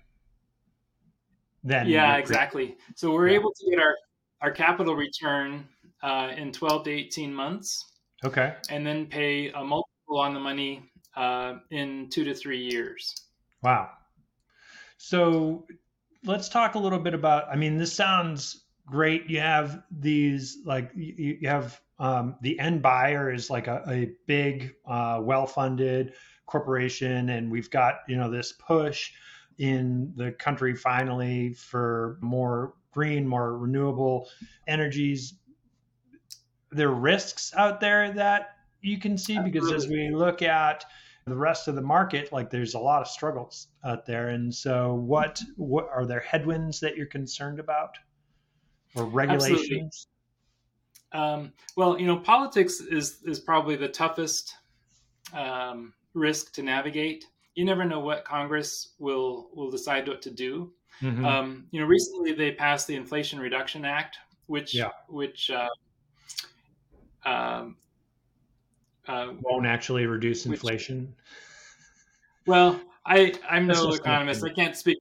Then 1.64 1.88
yeah, 1.88 2.12
pre- 2.12 2.22
exactly. 2.22 2.76
So 2.94 3.12
we're 3.12 3.28
Yeah. 3.28 3.40
able 3.40 3.52
to 3.52 3.70
get 3.70 3.78
our 3.80 3.94
our 4.40 4.52
capital 4.52 4.94
return 4.94 5.68
uh, 6.02 6.28
in 6.36 6.52
twelve 6.52 6.84
to 6.84 6.90
eighteen 6.90 7.34
months, 7.34 7.68
Okay. 8.24 8.54
and 8.70 8.86
then 8.86 9.06
pay 9.06 9.50
a 9.50 9.62
multiple 9.64 10.18
on 10.26 10.32
the 10.32 10.40
money 10.40 10.72
uh, 11.16 11.58
in 11.70 12.08
two 12.08 12.24
to 12.24 12.34
three 12.34 12.62
years. 12.72 13.02
Wow. 13.62 13.90
So 14.96 15.66
let's 16.24 16.48
talk 16.48 16.76
a 16.76 16.78
little 16.78 17.00
bit 17.00 17.14
about. 17.14 17.48
I 17.52 17.56
mean, 17.56 17.76
this 17.78 17.92
sounds 17.92 18.67
great. 18.90 19.28
You 19.28 19.40
have 19.40 19.82
these 19.90 20.58
like 20.64 20.90
you, 20.94 21.38
you 21.40 21.48
have 21.48 21.80
um, 21.98 22.36
the 22.42 22.58
end 22.58 22.82
buyer 22.82 23.32
is 23.32 23.50
like 23.50 23.66
a, 23.66 23.82
a 23.88 24.12
big, 24.26 24.74
uh, 24.86 25.20
well-funded 25.22 26.14
corporation, 26.46 27.30
and 27.30 27.50
we've 27.50 27.70
got 27.70 28.00
you 28.08 28.16
know 28.16 28.30
this 28.30 28.52
push 28.52 29.12
in 29.58 30.12
the 30.16 30.32
country 30.32 30.74
finally 30.74 31.52
for 31.54 32.18
more 32.20 32.74
green, 32.92 33.26
more 33.26 33.58
renewable 33.58 34.28
energies. 34.66 35.34
There 36.70 36.88
are 36.88 36.94
risks 36.94 37.52
out 37.56 37.80
there 37.80 38.12
that 38.12 38.50
you 38.80 38.98
can 38.98 39.18
see 39.18 39.38
because 39.38 39.72
as 39.72 39.88
we 39.88 40.10
look 40.10 40.42
at 40.42 40.84
the 41.26 41.36
rest 41.36 41.68
of 41.68 41.74
the 41.74 41.82
market 41.82 42.32
like 42.32 42.48
there's 42.48 42.74
a 42.74 42.78
lot 42.78 43.02
of 43.02 43.08
struggles 43.08 43.68
out 43.84 44.06
there 44.06 44.28
and 44.28 44.54
so 44.54 44.94
what 44.94 45.42
what 45.56 45.86
are 45.92 46.06
there 46.06 46.20
headwinds 46.20 46.80
that 46.80 46.96
you're 46.96 47.06
concerned 47.06 47.58
about 47.58 47.98
or 48.94 49.04
regulations 49.04 50.06
Um, 51.12 51.52
well, 51.76 51.98
you 51.98 52.06
know, 52.06 52.16
politics 52.18 52.80
is 52.80 53.22
is 53.24 53.40
probably 53.40 53.76
the 53.76 53.88
toughest 53.88 54.54
um, 55.32 55.94
risk 56.14 56.52
to 56.54 56.62
navigate. 56.62 57.24
You 57.54 57.64
never 57.64 57.84
know 57.84 58.00
what 58.00 58.24
Congress 58.24 58.90
will 58.98 59.48
will 59.54 59.70
decide 59.70 60.06
what 60.06 60.20
to 60.22 60.30
do. 60.30 60.72
Mhm. 61.00 61.24
Um, 61.24 61.66
you 61.70 61.80
know, 61.80 61.86
recently 61.86 62.32
they 62.32 62.52
passed 62.52 62.86
the 62.86 62.94
Inflation 62.96 63.38
Reduction 63.40 63.84
Act, 63.84 64.18
which 64.46 64.74
Yeah. 64.74 64.90
which 65.08 65.50
uh, 65.50 65.68
um, 67.24 67.76
uh, 69.06 69.32
won't 69.40 69.66
actually 69.66 70.06
reduce 70.06 70.44
which- 70.44 70.58
inflation 70.60 71.14
well, 72.46 72.80
I 73.06 73.34
I'm 73.48 73.66
no 73.66 73.92
economist. 73.92 74.44
I 74.44 74.50
can't 74.52 74.76
speak. 74.76 74.98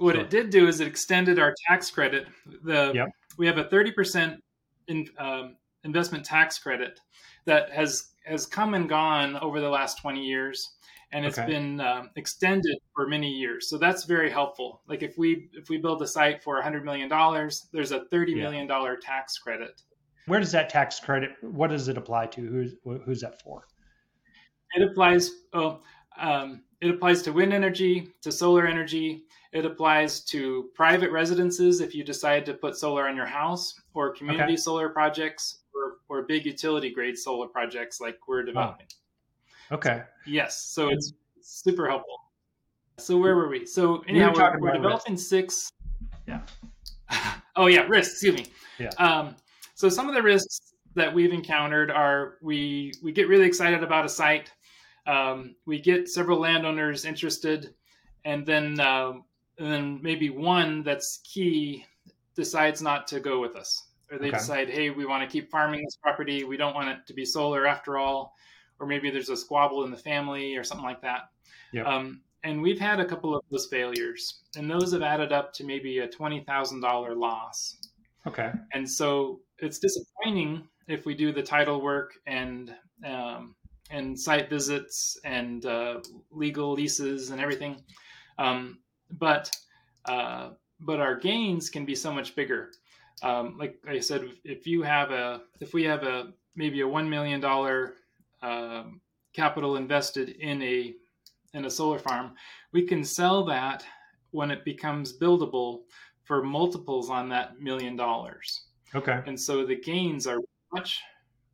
What 0.00 0.16
it 0.16 0.30
did 0.30 0.50
do 0.50 0.66
is 0.66 0.80
it 0.80 0.88
extended 0.88 1.38
our 1.38 1.54
tax 1.68 1.90
credit. 1.90 2.26
The 2.64 2.92
Yep. 2.94 3.08
we 3.38 3.46
have 3.46 3.58
a 3.58 3.64
thirty 3.64 3.92
percent 3.92 4.42
in 4.88 5.06
um, 5.18 5.56
investment 5.84 6.24
tax 6.24 6.58
credit 6.58 6.98
that 7.44 7.70
has 7.70 8.08
has 8.24 8.46
come 8.46 8.74
and 8.74 8.88
gone 8.88 9.36
over 9.36 9.60
the 9.60 9.68
last 9.68 10.00
twenty 10.00 10.24
years, 10.24 10.66
and 11.12 11.24
it's 11.26 11.38
Okay. 11.38 11.46
been 11.52 11.80
um, 11.80 12.10
extended 12.16 12.76
for 12.94 13.06
many 13.06 13.28
years. 13.30 13.68
So 13.68 13.76
that's 13.78 14.04
very 14.04 14.30
helpful. 14.30 14.80
Like 14.88 15.02
if 15.02 15.18
we 15.18 15.50
if 15.52 15.68
we 15.68 15.76
build 15.78 16.00
a 16.02 16.06
site 16.06 16.42
for 16.42 16.60
hundred 16.62 16.84
million 16.84 17.08
dollars, 17.08 17.68
there's 17.72 17.92
a 17.92 18.04
thirty 18.06 18.32
Yeah. 18.32 18.44
million 18.44 18.66
dollar 18.66 18.96
tax 18.96 19.38
credit. 19.38 19.82
where 20.26 20.40
does 20.40 20.52
that 20.52 20.68
tax 20.70 20.98
credit? 21.00 21.30
What 21.42 21.68
does 21.70 21.88
it 21.88 21.96
apply 21.98 22.26
to? 22.28 22.40
Who's 22.40 22.74
who's 23.04 23.20
that 23.20 23.42
for? 23.42 23.66
It 24.74 24.82
applies. 24.90 25.30
Oh, 25.52 25.80
um, 26.18 26.62
it 26.80 26.90
applies 26.90 27.22
to 27.22 27.32
wind 27.32 27.52
energy, 27.52 28.12
to 28.22 28.32
solar 28.32 28.66
energy. 28.66 29.24
It 29.52 29.66
applies 29.66 30.20
to 30.26 30.70
private 30.74 31.10
residences 31.10 31.80
if 31.80 31.94
you 31.94 32.04
decide 32.04 32.46
to 32.46 32.54
put 32.54 32.76
solar 32.76 33.08
on 33.08 33.16
your 33.16 33.26
house, 33.26 33.80
or 33.94 34.10
community 34.14 34.52
okay. 34.52 34.56
solar 34.56 34.88
projects, 34.88 35.58
or, 35.74 35.98
or 36.08 36.22
big 36.22 36.46
utility 36.46 36.90
grade 36.90 37.18
solar 37.18 37.48
projects 37.48 38.00
like 38.00 38.18
we're 38.28 38.44
developing. 38.44 38.86
Okay. 39.72 40.02
Yes. 40.26 40.62
So 40.62 40.88
it's 40.88 41.12
super 41.40 41.88
helpful. 41.88 42.16
So 42.98 43.16
where 43.18 43.34
were 43.34 43.48
we? 43.48 43.66
So 43.66 44.02
anyhow, 44.08 44.32
we 44.34 44.40
we're, 44.40 44.60
we're 44.60 44.72
developing 44.72 45.14
risk. 45.14 45.28
six. 45.28 45.72
Yeah. 46.26 46.40
oh 47.56 47.66
yeah, 47.66 47.82
risks. 47.82 48.14
Excuse 48.14 48.34
me. 48.34 48.46
Yeah. 48.78 48.90
Um, 48.98 49.34
so 49.74 49.88
some 49.88 50.08
of 50.08 50.14
the 50.14 50.22
risks 50.22 50.74
that 50.94 51.12
we've 51.12 51.32
encountered 51.32 51.90
are 51.90 52.36
we 52.42 52.92
we 53.02 53.12
get 53.12 53.28
really 53.28 53.46
excited 53.46 53.82
about 53.82 54.04
a 54.04 54.08
site, 54.08 54.52
um, 55.06 55.54
we 55.66 55.80
get 55.80 56.08
several 56.08 56.38
landowners 56.38 57.04
interested, 57.04 57.74
and 58.24 58.46
then 58.46 58.80
uh, 58.80 59.12
and 59.58 59.72
then 59.72 60.00
maybe 60.02 60.30
one 60.30 60.82
that's 60.82 61.20
key 61.24 61.84
decides 62.34 62.80
not 62.80 63.06
to 63.08 63.20
go 63.20 63.40
with 63.40 63.56
us, 63.56 63.88
or 64.10 64.18
they 64.18 64.28
okay. 64.28 64.38
decide, 64.38 64.70
hey, 64.70 64.90
we 64.90 65.04
want 65.04 65.22
to 65.22 65.30
keep 65.30 65.50
farming 65.50 65.82
this 65.84 65.96
property, 65.96 66.44
we 66.44 66.56
don't 66.56 66.74
want 66.74 66.88
it 66.88 66.98
to 67.06 67.14
be 67.14 67.24
solar 67.24 67.66
after 67.66 67.98
all, 67.98 68.34
or 68.78 68.86
maybe 68.86 69.10
there's 69.10 69.28
a 69.28 69.36
squabble 69.36 69.84
in 69.84 69.90
the 69.90 69.96
family 69.96 70.56
or 70.56 70.64
something 70.64 70.86
like 70.86 71.02
that. 71.02 71.30
Yep. 71.72 71.86
Um, 71.86 72.22
and 72.42 72.62
we've 72.62 72.80
had 72.80 73.00
a 73.00 73.04
couple 73.04 73.36
of 73.36 73.42
those 73.50 73.66
failures, 73.66 74.42
and 74.56 74.70
those 74.70 74.92
have 74.92 75.02
added 75.02 75.32
up 75.32 75.52
to 75.54 75.64
maybe 75.64 75.98
a 75.98 76.08
twenty 76.08 76.40
thousand 76.40 76.80
dollar 76.80 77.14
loss. 77.14 77.76
Okay. 78.26 78.50
And 78.72 78.88
so 78.88 79.40
it's 79.58 79.78
disappointing 79.78 80.66
if 80.88 81.06
we 81.06 81.14
do 81.14 81.32
the 81.32 81.42
title 81.42 81.80
work 81.80 82.12
and 82.26 82.74
um, 83.06 83.54
and 83.90 84.18
site 84.18 84.48
visits 84.48 85.18
and 85.24 85.66
uh, 85.66 86.00
legal 86.30 86.72
leases 86.72 87.30
and 87.30 87.40
everything, 87.40 87.82
um, 88.38 88.78
but 89.18 89.50
uh, 90.06 90.50
but 90.80 91.00
our 91.00 91.16
gains 91.16 91.68
can 91.68 91.84
be 91.84 91.94
so 91.94 92.12
much 92.12 92.34
bigger. 92.34 92.70
Um, 93.22 93.56
like 93.58 93.78
I 93.86 94.00
said, 94.00 94.24
if 94.44 94.66
you 94.66 94.82
have 94.82 95.10
a 95.10 95.42
if 95.60 95.74
we 95.74 95.84
have 95.84 96.04
a 96.04 96.32
maybe 96.56 96.80
a 96.80 96.88
one 96.88 97.08
million 97.10 97.40
dollar 97.40 97.94
um, 98.42 99.00
capital 99.32 99.76
invested 99.76 100.30
in 100.30 100.62
a 100.62 100.94
in 101.52 101.64
a 101.64 101.70
solar 101.70 101.98
farm, 101.98 102.32
we 102.72 102.86
can 102.86 103.04
sell 103.04 103.44
that 103.44 103.84
when 104.30 104.50
it 104.50 104.64
becomes 104.64 105.18
buildable 105.18 105.80
for 106.22 106.42
multiples 106.42 107.10
on 107.10 107.28
that 107.28 107.60
million 107.60 107.96
dollars. 107.96 108.66
Okay. 108.94 109.20
And 109.26 109.38
so 109.38 109.66
the 109.66 109.80
gains 109.80 110.26
are 110.26 110.38
much 110.72 111.00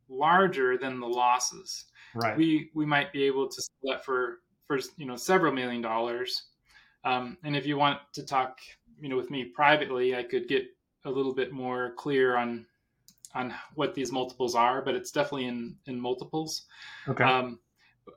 larger 0.07 0.77
than 0.77 0.99
the 0.99 1.07
losses. 1.07 1.85
Right. 2.15 2.37
We 2.37 2.69
we 2.73 2.85
might 2.85 3.11
be 3.13 3.23
able 3.23 3.47
to 3.47 3.61
sell 3.61 3.91
that 3.91 4.05
for 4.05 4.39
for 4.67 4.79
you 4.97 5.05
know 5.05 5.15
several 5.15 5.53
million 5.53 5.81
dollars. 5.81 6.43
Um, 7.03 7.37
and 7.43 7.55
if 7.55 7.65
you 7.65 7.77
want 7.77 7.99
to 8.13 8.25
talk, 8.25 8.59
you 8.99 9.07
know, 9.09 9.15
with 9.15 9.31
me 9.31 9.45
privately, 9.45 10.15
I 10.15 10.23
could 10.23 10.47
get 10.47 10.65
a 11.05 11.09
little 11.09 11.33
bit 11.33 11.51
more 11.51 11.93
clear 11.97 12.37
on 12.37 12.65
on 13.33 13.53
what 13.75 13.93
these 13.93 14.11
multiples 14.11 14.55
are, 14.55 14.81
but 14.81 14.95
it's 14.95 15.11
definitely 15.11 15.45
in 15.45 15.75
in 15.85 15.99
multiples. 15.99 16.65
Okay. 17.07 17.23
Um, 17.23 17.59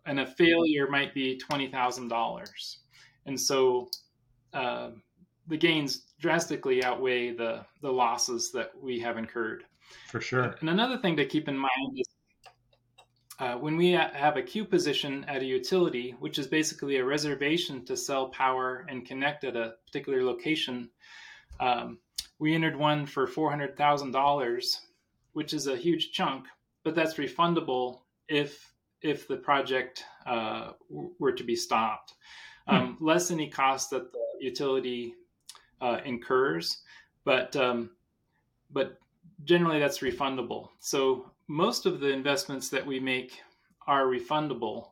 and 0.06 0.20
a 0.20 0.26
failure 0.26 0.88
might 0.88 1.14
be 1.14 1.38
twenty 1.38 1.68
thousand 1.68 2.08
dollars, 2.08 2.80
and 3.26 3.38
so 3.38 3.90
uh, 4.54 4.90
the 5.48 5.56
gains 5.56 6.04
drastically 6.20 6.82
outweigh 6.82 7.32
the 7.32 7.64
the 7.82 7.92
losses 7.92 8.50
that 8.52 8.70
we 8.80 9.00
have 9.00 9.18
incurred. 9.18 9.64
For 10.08 10.20
sure. 10.20 10.54
And 10.60 10.70
another 10.70 10.98
thing 10.98 11.16
to 11.16 11.26
keep 11.26 11.48
in 11.48 11.56
mind 11.56 11.98
is 11.98 12.06
uh, 13.40 13.54
when 13.54 13.78
we 13.78 13.92
have 13.92 14.36
a 14.36 14.42
queue 14.42 14.66
position 14.66 15.24
at 15.26 15.40
a 15.40 15.46
utility, 15.46 16.14
which 16.20 16.38
is 16.38 16.46
basically 16.46 16.98
a 16.98 17.04
reservation 17.04 17.82
to 17.86 17.96
sell 17.96 18.28
power 18.28 18.84
and 18.90 19.06
connect 19.06 19.44
at 19.44 19.56
a 19.56 19.74
particular 19.86 20.22
location, 20.22 20.90
um, 21.58 21.98
we 22.38 22.54
entered 22.54 22.76
one 22.76 23.06
for 23.06 23.26
$400,000, 23.26 24.76
which 25.32 25.54
is 25.54 25.66
a 25.66 25.76
huge 25.76 26.12
chunk, 26.12 26.46
but 26.84 26.94
that's 26.94 27.14
refundable 27.14 28.00
if 28.28 28.66
if 29.02 29.26
the 29.26 29.36
project 29.36 30.04
uh, 30.26 30.72
were 31.18 31.32
to 31.32 31.42
be 31.42 31.56
stopped. 31.56 32.12
Hmm. 32.68 32.74
Um, 32.74 32.96
hmm. 32.96 33.06
Less 33.06 33.30
any 33.30 33.48
cost 33.48 33.88
that 33.90 34.12
the 34.12 34.18
utility 34.40 35.14
uh, 35.80 36.00
incurs, 36.04 36.82
but 37.24 37.56
um, 37.56 37.90
but 38.70 38.98
generally 39.44 39.78
that's 39.78 40.00
refundable. 40.00 40.68
So 40.80 41.29
most 41.50 41.84
of 41.84 41.98
the 41.98 42.08
investments 42.08 42.68
that 42.68 42.86
we 42.86 43.00
make 43.00 43.40
are 43.88 44.06
refundable, 44.06 44.90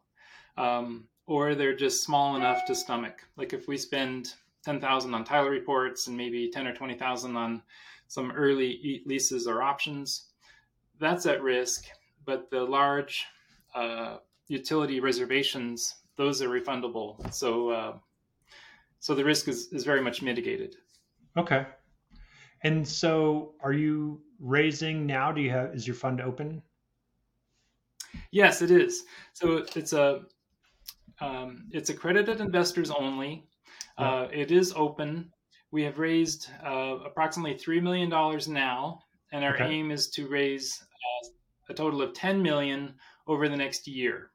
um, 0.56 1.06
or 1.26 1.54
they're 1.54 1.76
just 1.76 2.02
small 2.02 2.34
enough 2.34 2.66
to 2.66 2.74
stomach. 2.74 3.20
Like 3.36 3.52
if 3.52 3.68
we 3.68 3.78
spend 3.78 4.34
ten 4.64 4.80
thousand 4.80 5.14
on 5.14 5.22
title 5.22 5.50
reports 5.50 6.08
and 6.08 6.16
maybe 6.16 6.50
ten 6.50 6.66
or 6.66 6.74
twenty 6.74 6.94
thousand 6.94 7.36
on 7.36 7.62
some 8.08 8.32
early 8.32 9.02
leases 9.06 9.46
or 9.46 9.62
options, 9.62 10.32
that's 10.98 11.26
at 11.26 11.42
risk. 11.42 11.84
But 12.24 12.50
the 12.50 12.64
large 12.64 13.24
uh, 13.72 14.16
utility 14.48 14.98
reservations, 14.98 15.94
those 16.16 16.42
are 16.42 16.48
refundable. 16.48 17.32
So 17.32 17.70
uh, 17.70 17.92
so 18.98 19.14
the 19.14 19.24
risk 19.24 19.46
is, 19.46 19.68
is 19.72 19.84
very 19.84 20.00
much 20.00 20.22
mitigated. 20.22 20.74
Okay. 21.36 21.66
And 22.64 22.86
so 22.86 23.54
are 23.62 23.72
you 23.72 24.22
raising 24.38 25.06
now? 25.06 25.32
Do 25.32 25.40
you 25.40 25.50
have 25.50 25.74
is 25.74 25.86
your 25.86 25.96
fund 25.96 26.20
open? 26.20 26.62
Yes, 28.30 28.62
it 28.62 28.70
is. 28.70 29.04
So 29.32 29.64
it's 29.74 29.92
a 29.92 30.22
um, 31.20 31.68
it's 31.72 31.90
accredited 31.90 32.40
investors 32.40 32.90
only. 32.90 33.44
Uh, 33.96 34.28
it 34.32 34.52
is 34.52 34.72
open. 34.76 35.32
We 35.72 35.82
have 35.82 35.98
raised 35.98 36.48
uh, 36.64 36.98
approximately 37.04 37.58
three 37.58 37.80
million 37.80 38.08
dollars 38.08 38.48
now, 38.48 39.02
and 39.32 39.44
our 39.44 39.54
okay. 39.54 39.66
aim 39.66 39.90
is 39.90 40.08
to 40.10 40.28
raise 40.28 40.82
uh, 40.82 41.28
a 41.70 41.74
total 41.74 42.00
of 42.00 42.14
ten 42.14 42.40
million 42.40 42.94
over 43.26 43.48
the 43.48 43.56
next 43.56 43.86
year. 43.86 44.30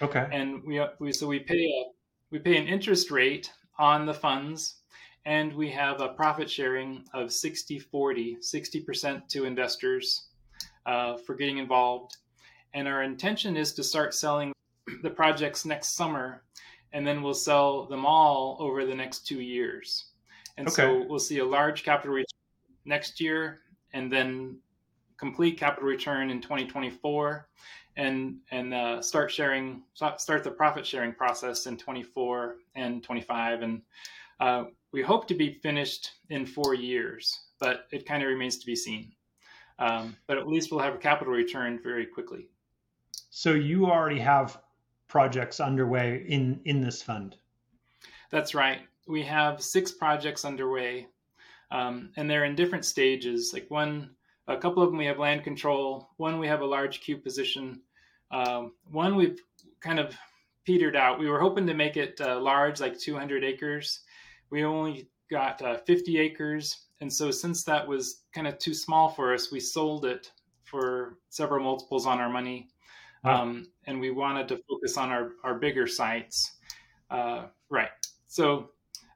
Okay. 0.00 0.26
And 0.30 0.62
we, 0.64 0.80
we 1.00 1.12
so 1.12 1.26
we 1.26 1.40
pay 1.40 1.64
a 1.64 1.84
we 2.30 2.38
pay 2.38 2.56
an 2.56 2.68
interest 2.68 3.10
rate 3.10 3.52
on 3.78 4.06
the 4.06 4.14
funds 4.14 4.77
and 5.24 5.52
we 5.52 5.70
have 5.70 6.00
a 6.00 6.08
profit 6.08 6.50
sharing 6.50 7.04
of 7.14 7.32
60 7.32 7.78
40 7.78 8.36
60% 8.36 9.28
to 9.28 9.44
investors 9.44 10.28
uh, 10.86 11.16
for 11.16 11.34
getting 11.34 11.58
involved. 11.58 12.16
And 12.74 12.86
our 12.88 13.02
intention 13.02 13.56
is 13.56 13.72
to 13.74 13.82
start 13.82 14.14
selling 14.14 14.52
the 15.02 15.10
projects 15.10 15.64
next 15.64 15.94
summer 15.94 16.42
and 16.92 17.06
then 17.06 17.22
we'll 17.22 17.34
sell 17.34 17.84
them 17.86 18.06
all 18.06 18.56
over 18.60 18.84
the 18.84 18.94
next 18.94 19.26
two 19.26 19.40
years. 19.40 20.06
And 20.56 20.66
okay. 20.68 20.74
so 20.74 21.04
we'll 21.08 21.18
see 21.18 21.38
a 21.38 21.44
large 21.44 21.84
capital 21.84 22.14
return 22.14 22.26
next 22.84 23.20
year 23.20 23.60
and 23.92 24.10
then 24.10 24.58
complete 25.18 25.58
capital 25.58 25.88
return 25.88 26.30
in 26.30 26.40
2024 26.40 27.48
and 27.96 28.36
and 28.50 28.72
uh, 28.72 29.02
start 29.02 29.30
sharing 29.30 29.82
start 29.94 30.44
the 30.44 30.50
profit 30.50 30.86
sharing 30.86 31.12
process 31.12 31.66
in 31.66 31.76
24 31.76 32.56
and 32.76 33.02
25 33.02 33.62
and 33.62 33.82
uh, 34.40 34.64
we 34.92 35.02
hope 35.02 35.28
to 35.28 35.34
be 35.34 35.58
finished 35.62 36.12
in 36.30 36.46
four 36.46 36.74
years, 36.74 37.38
but 37.60 37.86
it 37.92 38.06
kind 38.06 38.22
of 38.22 38.28
remains 38.28 38.58
to 38.58 38.66
be 38.66 38.76
seen. 38.76 39.12
Um, 39.78 40.16
but 40.26 40.38
at 40.38 40.48
least 40.48 40.70
we'll 40.70 40.80
have 40.80 40.94
a 40.94 40.98
capital 40.98 41.32
return 41.32 41.78
very 41.82 42.06
quickly. 42.06 42.48
So 43.30 43.52
you 43.52 43.86
already 43.86 44.18
have 44.18 44.60
projects 45.06 45.60
underway 45.60 46.24
in 46.28 46.60
in 46.64 46.80
this 46.80 47.02
fund. 47.02 47.36
That's 48.30 48.54
right. 48.54 48.80
We 49.06 49.22
have 49.22 49.62
six 49.62 49.92
projects 49.92 50.44
underway, 50.44 51.06
um, 51.70 52.10
and 52.16 52.28
they're 52.28 52.44
in 52.44 52.56
different 52.56 52.84
stages. 52.84 53.52
Like 53.52 53.70
one, 53.70 54.10
a 54.48 54.56
couple 54.56 54.82
of 54.82 54.90
them 54.90 54.98
we 54.98 55.06
have 55.06 55.18
land 55.18 55.44
control. 55.44 56.10
One 56.16 56.38
we 56.38 56.48
have 56.48 56.60
a 56.60 56.66
large 56.66 57.00
queue 57.00 57.16
position. 57.16 57.82
Um, 58.30 58.72
one 58.90 59.16
we've 59.16 59.40
kind 59.80 59.98
of 59.98 60.14
petered 60.64 60.96
out. 60.96 61.18
We 61.18 61.30
were 61.30 61.40
hoping 61.40 61.66
to 61.66 61.74
make 61.74 61.96
it 61.96 62.20
uh, 62.20 62.38
large, 62.40 62.80
like 62.80 62.98
200 62.98 63.42
acres, 63.44 64.00
we 64.50 64.64
only 64.64 65.08
got 65.30 65.60
uh, 65.62 65.78
50 65.78 66.18
acres. 66.18 66.86
And 67.00 67.12
so, 67.12 67.30
since 67.30 67.64
that 67.64 67.86
was 67.86 68.22
kind 68.34 68.46
of 68.46 68.58
too 68.58 68.74
small 68.74 69.08
for 69.08 69.32
us, 69.32 69.52
we 69.52 69.60
sold 69.60 70.04
it 70.04 70.32
for 70.64 71.18
several 71.28 71.62
multiples 71.62 72.06
on 72.06 72.18
our 72.18 72.28
money. 72.28 72.68
Wow. 73.24 73.42
Um, 73.42 73.66
and 73.86 74.00
we 74.00 74.10
wanted 74.10 74.48
to 74.48 74.60
focus 74.68 74.96
on 74.96 75.10
our, 75.10 75.32
our 75.44 75.58
bigger 75.58 75.86
sites. 75.86 76.52
Uh, 77.10 77.46
right. 77.70 77.90
So, 78.26 78.70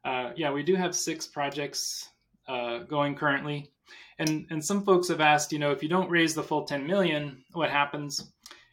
uh, 0.05 0.31
yeah, 0.37 0.51
we 0.51 0.62
do 0.62 0.75
have 0.75 0.95
six 0.95 1.27
projects 1.27 2.09
uh, 2.49 2.79
going 2.79 3.14
currently. 3.14 3.71
And, 4.18 4.47
and 4.51 4.64
some 4.64 4.85
folks 4.85 5.09
have 5.09 5.21
asked, 5.21 5.53
you 5.53 5.59
know, 5.59 5.71
if 5.71 5.83
you 5.83 5.88
don't 5.88 6.11
raise 6.11 6.35
the 6.35 6.42
full 6.42 6.64
10 6.64 6.87
million, 6.87 7.45
what 7.53 7.71
happens? 7.71 8.33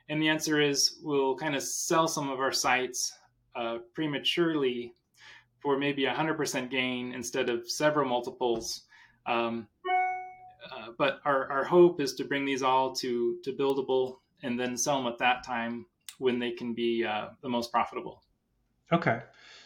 And 0.10 0.22
the 0.22 0.30
answer 0.30 0.60
is 0.60 1.00
we'll 1.04 1.36
kind 1.36 1.56
of 1.56 1.64
sell 1.64 2.08
some 2.08 2.30
of 2.30 2.40
our 2.40 2.52
sites 2.52 3.12
uh, 3.56 3.78
prematurely 3.94 4.94
for 5.62 5.78
maybe 5.78 6.06
a 6.06 6.14
100% 6.14 6.70
gain 6.70 7.14
instead 7.14 7.50
of 7.50 7.70
several 7.70 8.08
multiples 8.08 8.84
um, 9.26 9.68
uh, 10.72 10.92
but 10.98 11.22
our, 11.26 11.52
our 11.52 11.64
hope 11.64 12.02
is 12.02 12.14
to 12.16 12.24
bring 12.24 12.46
these 12.46 12.64
all 12.64 12.94
to 12.96 13.38
to 13.44 13.54
buildable 13.54 14.18
and 14.44 14.60
then 14.60 14.78
sell 14.78 14.98
them 14.98 15.12
at 15.12 15.18
that 15.20 15.44
time 15.44 15.86
when 16.18 16.40
they 16.40 16.52
can 16.52 16.74
be 16.74 17.06
uh, 17.06 17.30
the 17.42 17.50
most 17.50 17.72
profitable. 17.72 18.24
Okay, 18.92 19.22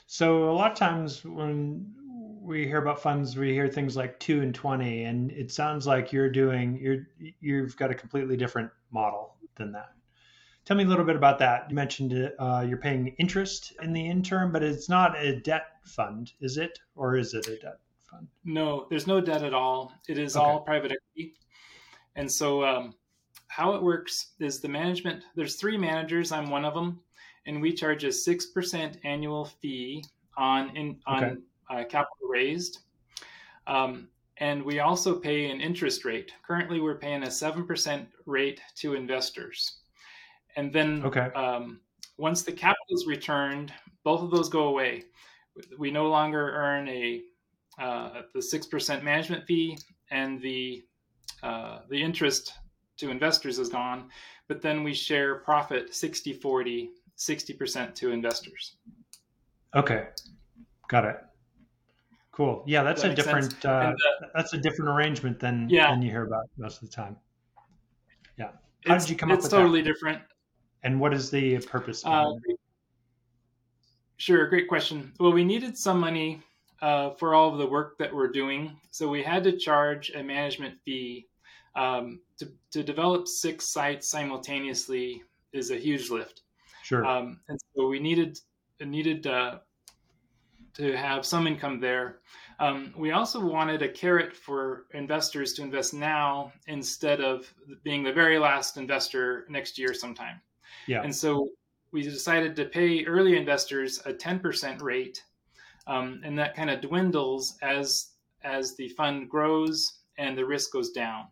so 0.06 0.50
a 0.50 0.54
lot 0.54 0.72
of 0.72 0.78
times 0.78 1.24
when 1.26 1.94
we 2.42 2.66
hear 2.66 2.78
about 2.78 3.02
funds, 3.02 3.38
we 3.38 3.54
hear 3.54 3.68
things 3.68 3.96
like 3.96 4.20
two 4.20 4.42
and 4.42 4.54
twenty, 4.54 5.04
and 5.04 5.32
it 5.32 5.52
sounds 5.52 5.88
like 5.88 6.12
you're 6.12 6.30
doing 6.30 6.78
you're 6.82 7.08
you've 7.40 7.76
got 7.78 7.92
a 7.92 7.96
completely 7.96 8.38
different 8.38 8.70
model 8.92 9.36
than 9.56 9.72
that. 9.72 9.94
Tell 10.66 10.78
me 10.78 10.86
a 10.86 10.88
little 10.88 11.04
bit 11.04 11.18
about 11.18 11.40
that. 11.40 11.70
You 11.70 11.76
mentioned 11.76 12.32
uh, 12.40 12.66
you're 12.68 12.78
paying 12.78 13.08
interest 13.20 13.74
in 13.82 13.92
the 13.92 14.06
interim, 14.06 14.52
but 14.52 14.64
it's 14.64 14.88
not 14.88 15.18
a 15.18 15.40
debt 15.42 15.66
fund, 15.84 16.32
is 16.40 16.58
it, 16.58 16.80
or 16.96 17.18
is 17.18 17.34
it 17.34 17.48
a 17.48 17.58
debt 17.58 17.80
fund? 18.10 18.28
No, 18.46 18.88
there's 18.90 19.06
no 19.06 19.20
debt 19.20 19.44
at 19.44 19.54
all. 19.54 19.94
It 20.08 20.18
is 20.18 20.38
okay. 20.38 20.46
all 20.46 20.62
private 20.62 20.94
equity, 20.94 21.36
and 22.16 22.32
so 22.32 22.64
um, 22.64 22.96
how 23.48 23.74
it 23.74 23.84
works 23.84 24.32
is 24.40 24.62
the 24.62 24.70
management. 24.70 25.24
There's 25.36 25.56
three 25.56 25.78
managers. 25.78 26.32
I'm 26.32 26.50
one 26.50 26.64
of 26.64 26.74
them, 26.74 27.02
and 27.46 27.62
we 27.62 27.74
charge 27.74 28.06
a 28.06 28.12
six 28.12 28.46
percent 28.46 29.00
annual 29.04 29.46
fee 29.46 30.06
on 30.38 30.76
in 30.78 30.98
on 31.06 31.24
okay. 31.24 31.36
uh, 31.70 31.84
capital 31.84 32.30
raised. 32.30 32.80
Um, 33.68 34.08
and 34.38 34.64
we 34.64 34.80
also 34.80 35.20
pay 35.20 35.50
an 35.52 35.62
interest 35.62 36.06
rate. 36.06 36.32
Currently, 36.46 36.80
we're 36.80 36.98
paying 36.98 37.24
a 37.24 37.28
7% 37.28 38.08
rate 38.26 38.60
to 38.78 38.96
investors. 38.96 39.83
And 40.56 40.72
then 40.72 41.04
okay. 41.04 41.30
um, 41.36 41.80
once 42.18 42.44
the 42.44 42.52
capital 42.52 42.86
is 42.92 43.06
returned, 43.08 43.74
both 44.04 44.22
of 44.22 44.32
those 44.32 44.50
go 44.50 44.68
away. 44.68 45.06
We 45.78 45.92
no 45.92 46.10
longer 46.10 46.52
earn 46.52 46.88
a 46.88 47.22
uh, 47.80 48.22
the 48.34 48.42
six 48.42 48.66
percent 48.68 49.04
management 49.04 49.46
fee, 49.46 49.78
and 50.12 50.42
the 50.42 50.84
uh, 51.42 51.80
the 51.90 52.02
interest 52.02 52.54
to 52.98 53.10
investors 53.10 53.60
is 53.60 53.70
gone. 53.70 54.10
But 54.48 54.62
then 54.62 54.84
we 54.84 54.94
share 54.94 55.36
profit 55.36 55.96
60 55.96 56.34
40, 56.34 56.92
60% 57.18 57.96
to 57.96 58.12
investors. 58.12 58.76
Okay, 59.76 60.08
got 60.88 61.06
it. 61.06 61.18
Cool. 62.32 62.64
Yeah, 62.66 62.84
that's 62.84 63.04
that 63.04 63.12
a 63.12 63.16
different 63.16 63.54
uh, 63.66 63.92
the, 63.92 64.28
that's 64.34 64.54
a 64.54 64.58
different 64.58 64.90
arrangement 64.90 65.40
than 65.40 65.70
yeah. 65.70 65.92
than 65.92 66.02
you 66.02 66.10
hear 66.10 66.26
about 66.26 66.46
most 66.58 66.82
of 66.82 66.90
the 66.90 66.96
time. 66.96 67.16
Yeah. 68.38 68.50
How 68.88 68.98
did 68.98 69.10
you 69.10 69.16
come 69.16 69.32
up 69.32 69.42
with 69.42 69.52
totally 69.52 69.82
that? 69.82 69.88
different. 69.88 70.22
And 70.84 71.00
what 71.00 71.14
is 71.14 71.30
the 71.30 71.60
purpose? 71.60 72.06
Uh, 72.06 72.34
sure, 74.18 74.48
great 74.48 74.68
question. 74.68 75.14
Well, 75.20 75.32
we 75.32 75.44
needed 75.44 75.78
some 75.78 76.00
money 76.00 76.42
uh, 76.82 77.12
for 77.12 77.34
all 77.34 77.52
of 77.52 77.58
the 77.58 77.68
work 77.68 77.98
that 78.00 78.14
we're 78.14 78.32
doing, 78.32 78.76
so 78.92 79.08
we 79.08 79.24
had 79.24 79.44
to 79.46 79.58
charge 79.58 80.12
a 80.12 80.24
management 80.24 80.76
fee. 80.84 81.28
Um, 81.76 82.20
to, 82.38 82.52
to 82.72 82.84
develop 82.84 83.28
six 83.28 83.68
sites 83.68 84.08
simultaneously 84.08 85.24
is 85.54 85.72
a 85.72 85.76
huge 85.78 86.12
lift. 86.12 86.42
Sure. 86.84 87.04
Um, 87.04 87.40
and 87.48 87.60
so 87.76 87.88
we 87.88 88.00
needed 88.00 88.38
needed 88.80 89.26
uh, 89.26 89.60
to 90.74 90.98
have 90.98 91.26
some 91.26 91.48
income 91.48 91.80
there. 91.80 92.20
Um, 92.60 92.94
we 92.98 93.12
also 93.12 93.40
wanted 93.40 93.82
a 93.82 93.90
carrot 93.90 94.36
for 94.36 94.86
investors 94.94 95.54
to 95.54 95.62
invest 95.62 95.94
now 95.94 96.52
instead 96.68 97.22
of 97.22 97.52
being 97.84 98.04
the 98.04 98.14
very 98.14 98.40
last 98.40 98.78
investor 98.78 99.46
next 99.50 99.78
year 99.78 99.94
sometime. 99.94 100.42
Yeah. 100.88 101.02
And 101.04 101.16
so 101.16 101.50
we 101.92 102.02
decided 102.02 102.56
to 102.56 102.66
pay 102.66 103.06
early 103.06 103.38
investors 103.38 104.02
a 104.06 104.14
10% 104.14 104.82
rate, 104.82 105.24
um, 105.88 106.22
and 106.24 106.38
that 106.40 106.56
kind 106.56 106.70
of 106.70 106.82
dwindles 106.82 107.58
as 107.62 108.10
as 108.44 108.76
the 108.76 108.90
fund 108.90 109.30
grows 109.30 110.00
and 110.18 110.38
the 110.38 110.46
risk 110.46 110.74
goes 110.74 110.92
down. 110.92 111.28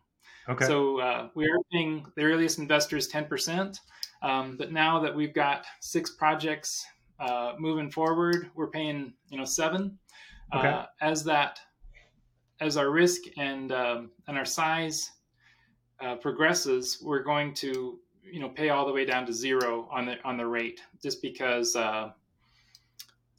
Okay. 0.48 0.66
So 0.66 1.00
uh, 1.00 1.28
we 1.36 1.46
are 1.46 1.58
paying 1.72 2.06
the 2.16 2.24
earliest 2.24 2.58
investors 2.58 3.12
10%, 3.12 3.78
um, 4.22 4.56
but 4.58 4.72
now 4.72 5.00
that 5.00 5.14
we've 5.14 5.34
got 5.34 5.66
six 5.82 6.12
projects 6.12 6.86
uh, 7.20 7.54
moving 7.60 7.92
forward, 7.92 8.50
we're 8.56 8.70
paying 8.70 9.14
you 9.30 9.38
know 9.38 9.46
seven. 9.46 9.98
Okay. 10.54 10.68
Uh, 10.68 10.86
as 11.02 11.24
that 11.24 11.60
as 12.60 12.78
our 12.78 12.92
risk 12.92 13.22
and 13.38 13.72
um, 13.72 14.12
and 14.28 14.38
our 14.38 14.46
size 14.46 15.12
uh, 16.00 16.16
progresses, 16.16 17.00
we're 17.04 17.24
going 17.24 17.54
to 17.56 18.00
you 18.32 18.40
know 18.40 18.50
pay 18.50 18.70
all 18.70 18.86
the 18.86 18.94
way 18.94 19.06
down 19.06 19.26
to 19.26 19.34
zero 19.34 19.88
on 19.92 20.06
the 20.06 20.16
on 20.24 20.38
the 20.38 20.46
rate, 20.46 20.82
just 21.02 21.22
because 21.22 21.76
uh, 21.76 22.12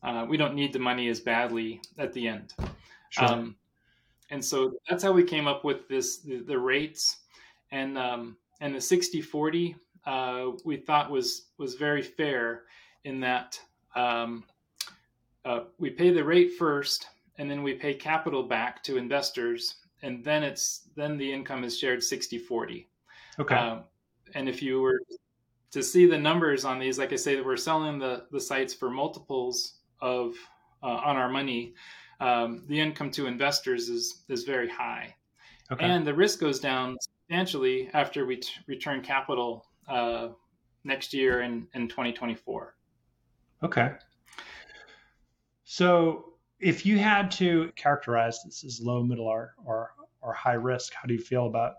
uh, 0.03 0.27
we 0.29 0.37
don't 0.37 0.55
need 0.55 0.73
the 0.73 0.79
money 0.79 1.09
as 1.09 1.21
badly 1.21 1.81
at 1.99 2.13
the 2.13 2.29
end. 2.29 2.55
Sure. 3.11 3.25
Um, 3.25 3.57
and 4.33 4.43
so 4.45 4.73
that's 4.89 5.05
how 5.05 5.13
we 5.13 5.23
came 5.23 5.47
up 5.47 5.65
with 5.65 5.87
this 5.89 6.19
the, 6.21 6.39
the 6.39 6.59
rates 6.59 7.19
and 7.71 7.97
um, 7.97 8.37
and 8.61 8.75
the 8.75 8.81
60 8.81 9.21
40 9.21 9.77
uh, 10.07 10.47
we 10.65 10.77
thought 10.77 11.11
was 11.11 11.49
was 11.59 11.75
very 11.75 12.03
fair 12.03 12.63
in 13.05 13.21
that 13.21 13.61
um, 13.95 14.45
uh, 15.45 15.61
we 15.79 15.91
pay 15.91 16.11
the 16.11 16.25
rate 16.25 16.53
first 16.59 17.07
and 17.39 17.51
then 17.51 17.63
we 17.63 17.75
pay 17.75 17.95
capital 17.95 18.43
back 18.43 18.83
to 18.85 18.97
investors 18.97 19.77
and 20.03 20.25
then 20.25 20.43
it's 20.43 20.89
then 20.97 21.17
the 21.19 21.31
income 21.31 21.63
is 21.63 21.79
shared 21.79 22.03
60 22.03 22.39
40 22.39 22.89
okay 23.39 23.55
uh, 23.55 23.81
and 24.35 24.49
if 24.49 24.63
you 24.63 24.81
were 24.81 25.01
to 25.71 25.83
see 25.83 26.07
the 26.07 26.19
numbers 26.19 26.65
on 26.65 26.79
these 26.79 26.99
like 26.99 27.13
i 27.13 27.17
say 27.17 27.35
that 27.35 27.45
we're 27.45 27.57
selling 27.57 27.99
the 27.99 28.25
the 28.31 28.41
sites 28.41 28.75
for 28.75 28.91
multiples 28.91 29.79
of 30.01 30.35
uh, 30.83 30.87
on 30.87 31.17
our 31.17 31.29
money 31.29 31.75
um, 32.21 32.63
the 32.69 32.79
income 32.79 33.11
to 33.11 33.27
investors 33.27 33.89
is 33.89 34.25
is 34.29 34.45
very 34.45 34.69
high 34.69 35.15
okay. 35.71 35.85
and 35.85 36.07
the 36.07 36.15
risk 36.15 36.41
goes 36.41 36.61
down 36.61 36.97
substantially 37.01 37.89
after 37.95 38.27
we 38.27 38.37
t- 38.37 38.53
return 38.67 39.01
capital 39.03 39.67
uh, 39.89 40.29
next 40.85 41.13
year 41.13 41.43
in, 41.43 41.67
in 41.75 41.89
2024 41.89 42.75
Okay. 43.63 43.93
So 45.65 46.35
if 46.61 46.85
you 46.85 46.99
had 46.99 47.31
to 47.33 47.71
characterize 47.77 48.43
this 48.45 48.65
as 48.65 48.81
low, 48.81 49.03
middle, 49.03 49.27
or, 49.27 49.55
or, 49.65 49.95
or 50.21 50.33
high 50.33 50.55
risk, 50.55 50.93
how 50.95 51.07
do 51.07 51.15
you 51.15 51.21
feel 51.21 51.47
about? 51.47 51.75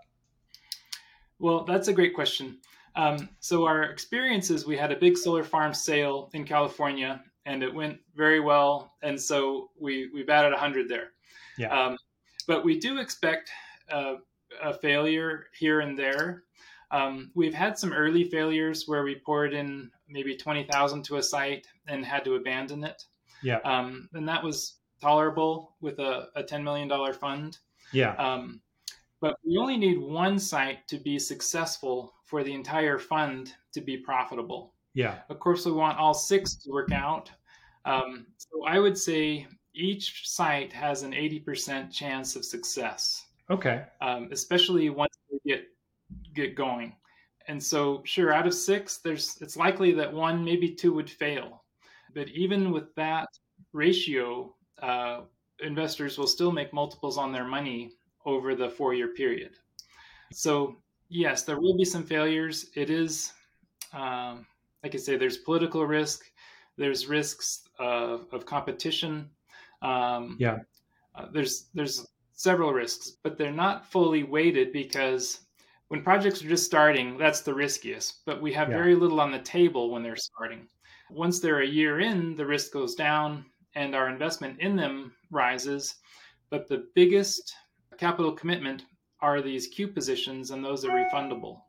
Well, 1.43 1.65
that's 1.65 1.89
a 1.89 1.93
great 1.93 2.13
question. 2.13 2.59
Um, 2.95 3.27
so 3.41 3.65
our 3.65 3.83
experience 3.83 4.49
is 4.49 4.65
we 4.65 4.77
had 4.77 4.93
a 4.93 4.95
big 4.95 5.17
solar 5.17 5.43
farm 5.43 5.73
sale 5.73 6.29
in 6.33 6.45
California, 6.45 7.21
and 7.45 7.61
it 7.61 7.73
went 7.73 7.99
very 8.15 8.39
well, 8.39 8.93
and 9.03 9.19
so 9.19 9.69
we 9.77 10.09
we 10.13 10.23
batted 10.23 10.53
100 10.53 10.87
there. 10.87 11.09
Yeah. 11.57 11.67
Um, 11.67 11.97
but 12.47 12.63
we 12.63 12.79
do 12.79 12.97
expect 12.97 13.51
uh, 13.91 14.15
a 14.61 14.73
failure 14.73 15.47
here 15.59 15.81
and 15.81 15.99
there. 15.99 16.43
Um, 16.91 17.29
we've 17.35 17.53
had 17.53 17.77
some 17.77 17.91
early 17.91 18.23
failures 18.23 18.85
where 18.85 19.03
we 19.03 19.15
poured 19.15 19.53
in 19.53 19.91
maybe 20.07 20.37
20,000 20.37 21.03
to 21.03 21.17
a 21.17 21.23
site 21.23 21.67
and 21.87 22.05
had 22.05 22.23
to 22.23 22.35
abandon 22.35 22.85
it. 22.85 23.03
Yeah. 23.41 23.57
Um, 23.65 24.07
and 24.13 24.29
that 24.29 24.41
was 24.41 24.77
tolerable 25.01 25.75
with 25.81 25.99
a, 25.99 26.29
a 26.35 26.43
$10 26.43 26.63
million 26.63 26.89
fund. 27.13 27.57
Yeah. 27.91 28.15
Um, 28.15 28.61
but 29.23 29.37
we 29.45 29.55
only 29.55 29.77
need 29.77 29.97
one 29.99 30.37
site 30.37 30.85
to 30.85 30.97
be 30.97 31.17
successful 31.17 32.13
for 32.25 32.43
the 32.43 32.53
entire 32.53 32.99
fund 32.99 33.53
to 33.71 33.79
be 33.79 33.95
profitable. 33.95 34.73
Yeah. 34.95 35.19
Of 35.29 35.39
course, 35.39 35.65
we 35.65 35.71
want 35.71 35.97
all 35.97 36.13
six 36.13 36.55
to 36.55 36.69
work 36.69 36.91
out. 36.91 37.31
Um, 37.85 38.27
so 38.35 38.65
I 38.65 38.79
would 38.79 38.97
say 38.97 39.47
each 39.73 40.27
site 40.27 40.73
has 40.73 41.03
an 41.03 41.13
80% 41.13 41.89
chance 41.89 42.35
of 42.35 42.43
success. 42.43 43.27
Okay. 43.49 43.85
Um, 44.01 44.27
especially 44.33 44.89
once 44.89 45.15
they 45.31 45.37
get 45.49 45.67
get 46.35 46.53
going. 46.55 46.93
And 47.47 47.63
so, 47.63 48.01
sure, 48.03 48.33
out 48.33 48.45
of 48.45 48.53
six, 48.53 48.97
there's 48.97 49.37
it's 49.39 49.55
likely 49.55 49.93
that 49.93 50.11
one, 50.11 50.43
maybe 50.43 50.69
two 50.69 50.91
would 50.95 51.09
fail. 51.09 51.63
But 52.13 52.27
even 52.27 52.71
with 52.71 52.93
that 52.95 53.29
ratio, 53.71 54.53
uh, 54.81 55.21
investors 55.61 56.17
will 56.17 56.27
still 56.27 56.51
make 56.51 56.73
multiples 56.73 57.17
on 57.17 57.31
their 57.31 57.45
money 57.45 57.93
over 58.25 58.55
the 58.55 58.69
four-year 58.69 59.09
period. 59.09 59.53
So, 60.31 60.77
yes, 61.09 61.43
there 61.43 61.59
will 61.59 61.77
be 61.77 61.85
some 61.85 62.03
failures. 62.03 62.69
It 62.75 62.89
is, 62.89 63.33
um, 63.93 64.45
like 64.83 64.95
I 64.95 64.97
say, 64.97 65.15
there's 65.15 65.37
political 65.37 65.85
risk, 65.85 66.23
there's 66.77 67.07
risks 67.07 67.67
of, 67.79 68.25
of 68.31 68.45
competition. 68.45 69.29
Um, 69.81 70.37
yeah, 70.39 70.59
uh, 71.15 71.27
there's 71.31 71.67
there's 71.73 72.07
several 72.33 72.73
risks, 72.73 73.11
but 73.23 73.37
they're 73.37 73.51
not 73.51 73.85
fully 73.91 74.23
weighted 74.23 74.71
because 74.73 75.41
when 75.89 76.01
projects 76.01 76.43
are 76.43 76.47
just 76.47 76.65
starting, 76.65 77.17
that's 77.17 77.41
the 77.41 77.53
riskiest, 77.53 78.25
but 78.25 78.41
we 78.41 78.51
have 78.53 78.69
yeah. 78.69 78.77
very 78.77 78.95
little 78.95 79.21
on 79.21 79.31
the 79.31 79.39
table 79.39 79.91
when 79.91 80.01
they're 80.01 80.15
starting. 80.15 80.67
Once 81.11 81.39
they're 81.39 81.61
a 81.61 81.67
year 81.67 81.99
in, 81.99 82.35
the 82.35 82.45
risk 82.45 82.73
goes 82.73 82.95
down 82.95 83.45
and 83.75 83.93
our 83.93 84.09
investment 84.09 84.59
in 84.59 84.75
them 84.75 85.13
rises. 85.29 85.95
But 86.49 86.67
the 86.67 86.87
biggest 86.95 87.53
capital 87.97 88.31
commitment 88.31 88.85
are 89.21 89.41
these 89.41 89.67
queue 89.67 89.87
positions, 89.87 90.51
and 90.51 90.63
those 90.63 90.83
are 90.85 90.89
refundable. 90.89 91.61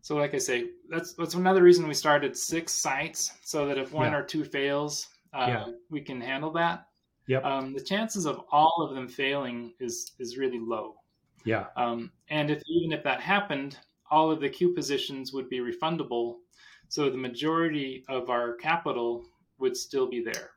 So, 0.00 0.16
like 0.16 0.34
I 0.34 0.38
say, 0.38 0.70
that's 0.88 1.14
that's 1.14 1.34
another 1.34 1.62
reason 1.62 1.88
we 1.88 1.94
started 1.94 2.36
six 2.36 2.72
sites, 2.72 3.32
so 3.42 3.66
that 3.66 3.78
if 3.78 3.92
one 3.92 4.12
yeah. 4.12 4.18
or 4.18 4.22
two 4.22 4.44
fails, 4.44 5.08
uh, 5.32 5.46
yeah. 5.48 5.66
we 5.90 6.00
can 6.00 6.20
handle 6.20 6.52
that. 6.52 6.86
Yep. 7.26 7.44
Um, 7.44 7.72
the 7.72 7.80
chances 7.80 8.26
of 8.26 8.42
all 8.52 8.86
of 8.86 8.94
them 8.94 9.08
failing 9.08 9.72
is 9.80 10.12
is 10.18 10.36
really 10.36 10.60
low. 10.60 10.96
Yeah. 11.44 11.66
Um, 11.76 12.10
and 12.28 12.50
if 12.50 12.62
even 12.68 12.92
if 12.92 13.02
that 13.04 13.20
happened, 13.20 13.78
all 14.10 14.30
of 14.30 14.40
the 14.40 14.48
queue 14.48 14.74
positions 14.74 15.32
would 15.32 15.48
be 15.48 15.60
refundable. 15.60 16.36
So 16.88 17.10
the 17.10 17.16
majority 17.16 18.04
of 18.08 18.30
our 18.30 18.54
capital 18.54 19.24
would 19.58 19.76
still 19.76 20.08
be 20.08 20.22
there. 20.22 20.50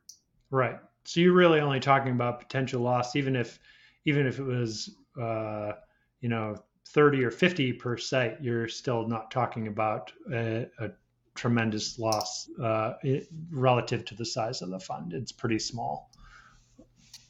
Right. 0.51 0.77
So 1.05 1.21
you're 1.21 1.33
really 1.33 1.61
only 1.61 1.79
talking 1.79 2.11
about 2.11 2.39
potential 2.39 2.81
loss, 2.81 3.15
even 3.15 3.35
if 3.35 3.59
even 4.07 4.25
if 4.25 4.39
it 4.39 4.43
was 4.43 4.95
uh, 5.21 5.73
you 6.21 6.29
know 6.29 6.55
30 6.89 7.23
or 7.23 7.31
50 7.31 7.73
per 7.73 7.97
site, 7.97 8.41
you're 8.41 8.67
still 8.67 9.07
not 9.07 9.29
talking 9.29 9.67
about 9.67 10.11
a, 10.33 10.65
a 10.79 10.89
tremendous 11.35 11.99
loss 11.99 12.49
uh, 12.63 12.93
it, 13.03 13.27
relative 13.51 14.05
to 14.05 14.15
the 14.15 14.25
size 14.25 14.61
of 14.61 14.69
the 14.69 14.79
fund. 14.79 15.13
It's 15.13 15.31
pretty 15.31 15.59
small. 15.59 16.09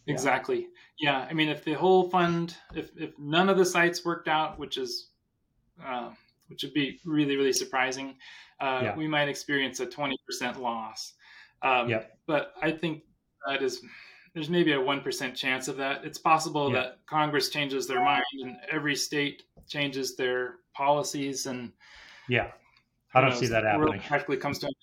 Exactly. 0.06 0.68
Yeah. 1.00 1.28
I 1.30 1.34
mean, 1.34 1.50
if 1.50 1.66
the 1.66 1.74
whole 1.74 2.10
fund, 2.10 2.56
if, 2.76 2.92
if 2.96 3.18
none 3.20 3.50
of 3.50 3.58
the 3.58 3.66
sites 3.66 4.06
worked 4.06 4.28
out, 4.28 4.58
which 4.58 4.78
is, 4.78 5.10
uh, 5.84 6.12
which 6.48 6.64
would 6.64 6.74
be 6.74 7.00
really, 7.04 7.36
really 7.36 7.52
surprising, 7.52 8.16
uh, 8.62 8.82
yeah. 8.84 8.96
we 8.96 9.08
might 9.08 9.28
experience 9.28 9.80
a 9.80 9.88
20% 9.88 10.60
loss. 10.60 11.14
Um, 11.64 11.90
yeah. 11.90 12.04
But 12.28 12.54
I 12.62 12.72
think 12.72 13.04
that 13.48 13.62
is, 13.62 13.82
there's 14.38 14.52
maybe 14.52 14.74
a 14.74 14.78
1% 14.78 15.34
chance 15.34 15.68
of 15.68 15.78
that. 15.78 16.06
It's 16.06 16.20
possible 16.20 16.72
yeah. 16.72 16.76
that 16.76 17.00
Congress 17.08 17.50
changes 17.50 17.88
their 17.88 18.04
mind 18.04 18.24
and 18.44 18.56
every 18.72 18.96
state 18.96 19.42
changes 19.68 20.16
their 20.16 20.58
policies 20.76 21.48
and, 21.48 21.72
yeah, 22.30 22.52
I 23.16 23.22
don't 23.22 23.36
see 23.36 23.48
that 23.48 23.64
happening. 23.64 24.00
Practically 24.00 24.38
comes 24.38 24.60
to 24.60 24.68
an 24.68 24.74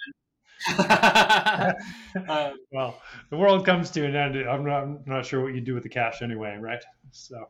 uh, 2.28 2.50
well, 2.72 3.00
the 3.30 3.36
world 3.36 3.64
comes 3.64 3.92
to 3.92 4.04
an 4.04 4.16
end. 4.16 4.36
I'm 4.38 4.64
not, 4.64 4.82
I'm 4.82 5.04
not 5.06 5.24
sure 5.24 5.40
what 5.40 5.54
you 5.54 5.60
do 5.60 5.74
with 5.74 5.84
the 5.84 5.88
cash 5.88 6.20
anyway, 6.20 6.58
right? 6.60 6.82
So, 7.12 7.48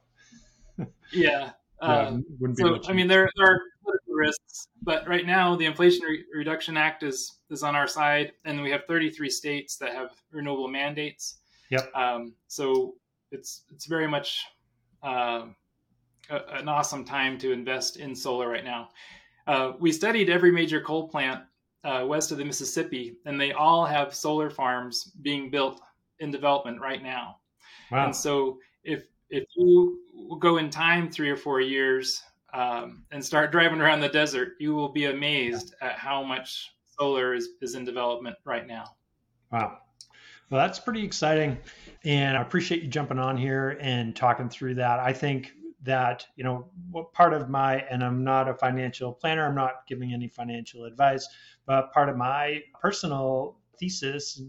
yeah. 1.11 1.53
Uh, 1.81 2.19
so, 2.55 2.81
I 2.87 2.93
mean, 2.93 3.09
there, 3.09 3.31
there 3.37 3.47
are 3.47 3.61
political 3.83 4.13
risks, 4.13 4.69
but 4.83 5.09
right 5.09 5.25
now 5.25 5.57
the 5.57 5.65
Inflation 5.65 6.03
Re- 6.05 6.25
Reduction 6.35 6.77
Act 6.77 7.03
is 7.03 7.39
is 7.49 7.63
on 7.63 7.75
our 7.75 7.87
side, 7.87 8.33
and 8.45 8.61
we 8.61 8.71
have 8.73 8.83
33 8.89 9.31
states 9.31 9.79
that 9.79 9.95
have 9.95 10.11
renewable 10.31 10.69
mandates. 10.69 11.39
Yep. 11.75 11.97
Um, 11.97 12.35
so 12.47 12.95
it's 13.33 13.65
it's 13.73 13.87
very 13.87 14.07
much 14.07 14.45
uh, 15.03 15.47
a, 16.31 16.37
an 16.53 16.69
awesome 16.69 17.05
time 17.05 17.37
to 17.39 17.53
invest 17.53 17.97
in 17.97 18.15
solar 18.15 18.49
right 18.49 18.65
now. 18.65 18.91
Uh, 19.47 19.73
we 19.81 19.91
studied 19.91 20.31
every 20.31 20.53
major 20.53 20.81
coal 20.81 21.09
plant 21.09 21.43
uh, 21.83 22.05
west 22.07 22.31
of 22.31 22.39
the 22.39 22.45
Mississippi, 22.45 23.17
and 23.27 23.41
they 23.41 23.53
all 23.53 23.85
have 23.85 24.15
solar 24.15 24.51
farms 24.51 25.13
being 25.23 25.51
built 25.51 25.81
in 26.21 26.31
development 26.31 26.81
right 26.81 27.03
now. 27.03 27.39
Wow. 27.91 28.07
And 28.07 28.17
so 28.17 28.59
if 28.85 29.05
if 29.31 29.45
you 29.57 29.99
go 30.39 30.59
in 30.59 30.71
time 30.71 31.11
three 31.11 31.29
or 31.29 31.37
four 31.37 31.61
years 31.61 32.23
um, 32.53 33.05
and 33.11 33.25
start 33.25 33.51
driving 33.51 33.81
around 33.81 34.01
the 34.01 34.09
desert, 34.09 34.53
you 34.61 34.75
will 34.75 34.91
be 34.91 35.07
amazed 35.07 35.75
yeah. 35.83 35.89
at 35.89 35.99
how 35.99 36.23
much 36.23 36.71
solar 36.99 37.35
is, 37.35 37.49
is 37.61 37.75
in 37.75 37.85
development 37.85 38.37
right 38.45 38.67
now. 38.67 38.85
Wow. 39.51 39.79
Well, 40.55 40.65
that's 40.65 40.79
pretty 40.79 41.03
exciting. 41.03 41.59
And 42.05 42.37
I 42.37 42.41
appreciate 42.41 42.81
you 42.83 42.89
jumping 42.89 43.19
on 43.19 43.37
here 43.37 43.77
and 43.81 44.15
talking 44.15 44.49
through 44.49 44.77
that. 44.77 45.01
I 45.01 45.13
think 45.13 45.51
that 45.83 46.25
you 46.37 46.45
know 46.45 46.69
what 46.93 47.13
part 47.13 47.35
of 47.35 47.51
my 47.51 47.79
and 47.91 48.03
i'm 48.03 48.25
not 48.25 48.49
a 48.49 48.55
financial 48.55 49.13
planner 49.13 49.47
i'm 49.47 49.55
not 49.55 49.87
giving 49.87 50.15
any 50.15 50.27
financial 50.27 50.87
advice 50.87 51.29
but 51.67 51.93
part 51.93 52.09
of 52.09 52.17
my 52.17 52.59
personal 52.81 53.59
thesis 53.79 54.41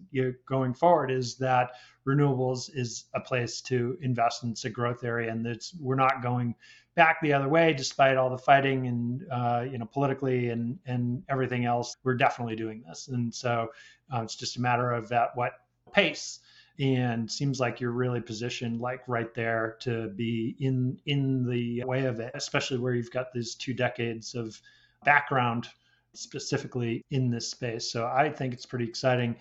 going 0.48 0.74
forward 0.74 1.12
is 1.12 1.36
that 1.36 1.72
renewables 2.08 2.70
is 2.74 3.04
a 3.16 3.20
place 3.20 3.60
to 3.60 3.98
invest 4.02 4.44
and 4.44 4.54
it's 4.54 4.64
a 4.64 4.70
growth 4.70 5.04
area 5.04 5.30
and 5.30 5.46
that 5.46 5.70
we're 5.78 5.96
not 5.96 6.24
going 6.24 6.56
back 6.96 7.18
the 7.22 7.34
other 7.34 7.50
way 7.50 7.74
despite 7.74 8.16
all 8.16 8.30
the 8.30 8.38
fighting 8.38 8.88
and 8.88 9.26
uh, 9.30 9.66
you 9.70 9.78
know 9.78 9.86
politically 9.86 10.52
and 10.52 10.80
and 10.86 11.22
everything 11.28 11.66
else 11.66 11.98
we're 12.06 12.16
definitely 12.16 12.56
doing 12.56 12.82
this 12.88 13.10
and 13.10 13.36
so 13.36 13.68
uh, 14.14 14.22
it's 14.22 14.38
just 14.38 14.56
a 14.56 14.62
matter 14.62 14.94
of 14.94 15.12
at 15.12 15.36
what 15.36 15.52
pace. 15.96 16.40
And 16.78 17.32
seems 17.32 17.62
like 17.62 17.80
you're 17.80 17.92
really 17.92 18.20
positioned 18.20 18.82
like 18.82 19.02
right 19.08 19.34
there 19.34 19.78
to 19.80 20.10
be 20.10 20.58
in 20.60 21.00
in 21.06 21.50
the 21.50 21.86
way 21.86 22.04
of 22.04 22.20
it 22.20 22.32
especially 22.36 22.78
where 22.78 22.94
you've 22.94 23.12
got 23.12 23.32
these 23.32 23.56
two 23.56 23.74
decades 23.74 24.36
of 24.36 24.60
background 25.06 25.70
specifically 26.14 27.02
in 27.12 27.30
this 27.30 27.50
space. 27.50 27.90
So 27.90 28.08
i 28.08 28.30
think 28.30 28.54
it's 28.54 28.66
pretty 28.66 28.86
exciting. 28.86 29.38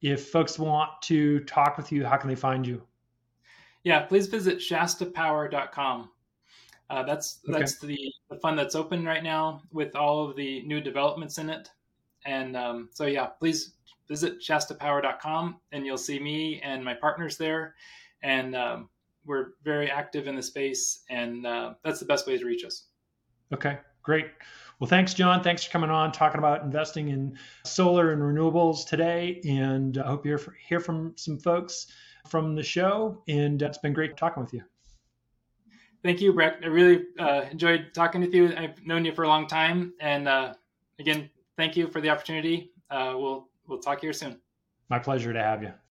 If 0.00 0.28
folks 0.28 0.58
want 0.58 0.90
to 1.02 1.40
talk 1.40 1.76
with 1.76 1.92
you 1.92 2.06
how 2.06 2.16
can 2.16 2.30
they 2.30 2.34
find 2.34 2.66
you? 2.66 2.80
Yeah 3.82 4.00
please 4.00 4.26
visit 4.26 4.58
shastapower.com 4.58 6.08
uh, 6.88 7.02
that's 7.02 7.40
okay. 7.46 7.58
that's 7.58 7.78
the, 7.78 7.98
the 8.30 8.36
fund 8.36 8.58
that's 8.58 8.74
open 8.74 9.04
right 9.04 9.22
now 9.22 9.60
with 9.70 9.94
all 9.96 10.26
of 10.26 10.34
the 10.34 10.62
new 10.62 10.80
developments 10.80 11.36
in 11.36 11.50
it. 11.50 11.70
And 12.24 12.56
um, 12.56 12.88
so 12.90 13.04
yeah 13.04 13.26
please 13.26 13.73
visit 14.08 14.40
shastapower.com 14.40 15.60
and 15.72 15.86
you'll 15.86 15.98
see 15.98 16.18
me 16.18 16.60
and 16.62 16.84
my 16.84 16.94
partners 16.94 17.36
there. 17.36 17.74
And 18.22 18.54
um, 18.56 18.88
we're 19.26 19.52
very 19.62 19.90
active 19.90 20.26
in 20.26 20.36
the 20.36 20.42
space, 20.42 21.00
and 21.08 21.46
uh, 21.46 21.74
that's 21.84 22.00
the 22.00 22.06
best 22.06 22.26
way 22.26 22.38
to 22.38 22.44
reach 22.44 22.64
us. 22.64 22.84
Okay, 23.52 23.78
great. 24.02 24.26
Well, 24.80 24.88
thanks, 24.88 25.14
John. 25.14 25.42
Thanks 25.42 25.64
for 25.64 25.70
coming 25.70 25.90
on, 25.90 26.12
talking 26.12 26.38
about 26.38 26.62
investing 26.62 27.08
in 27.08 27.38
solar 27.64 28.12
and 28.12 28.20
renewables 28.20 28.86
today. 28.86 29.40
And 29.46 29.98
I 29.98 30.06
hope 30.06 30.26
you 30.26 30.38
hear, 30.68 30.80
from 30.80 31.12
some 31.16 31.38
folks 31.38 31.86
from 32.28 32.54
the 32.54 32.62
show. 32.62 33.22
And 33.28 33.62
it's 33.62 33.78
been 33.78 33.92
great 33.92 34.16
talking 34.16 34.42
with 34.42 34.52
you. 34.52 34.62
Thank 36.02 36.20
you, 36.20 36.32
Brett. 36.32 36.58
I 36.62 36.66
really 36.66 37.04
uh, 37.18 37.42
enjoyed 37.50 37.92
talking 37.94 38.20
with 38.20 38.34
you. 38.34 38.54
I've 38.56 38.84
known 38.84 39.04
you 39.04 39.12
for 39.12 39.22
a 39.22 39.28
long 39.28 39.46
time. 39.46 39.94
And 40.00 40.28
uh, 40.28 40.54
again, 40.98 41.30
thank 41.56 41.76
you 41.76 41.86
for 41.88 42.00
the 42.00 42.10
opportunity. 42.10 42.72
Uh, 42.90 43.14
we'll 43.16 43.48
We'll 43.66 43.78
talk 43.78 44.00
here 44.00 44.12
soon. 44.12 44.40
My 44.88 44.98
pleasure 44.98 45.32
to 45.32 45.42
have 45.42 45.62
you. 45.62 45.74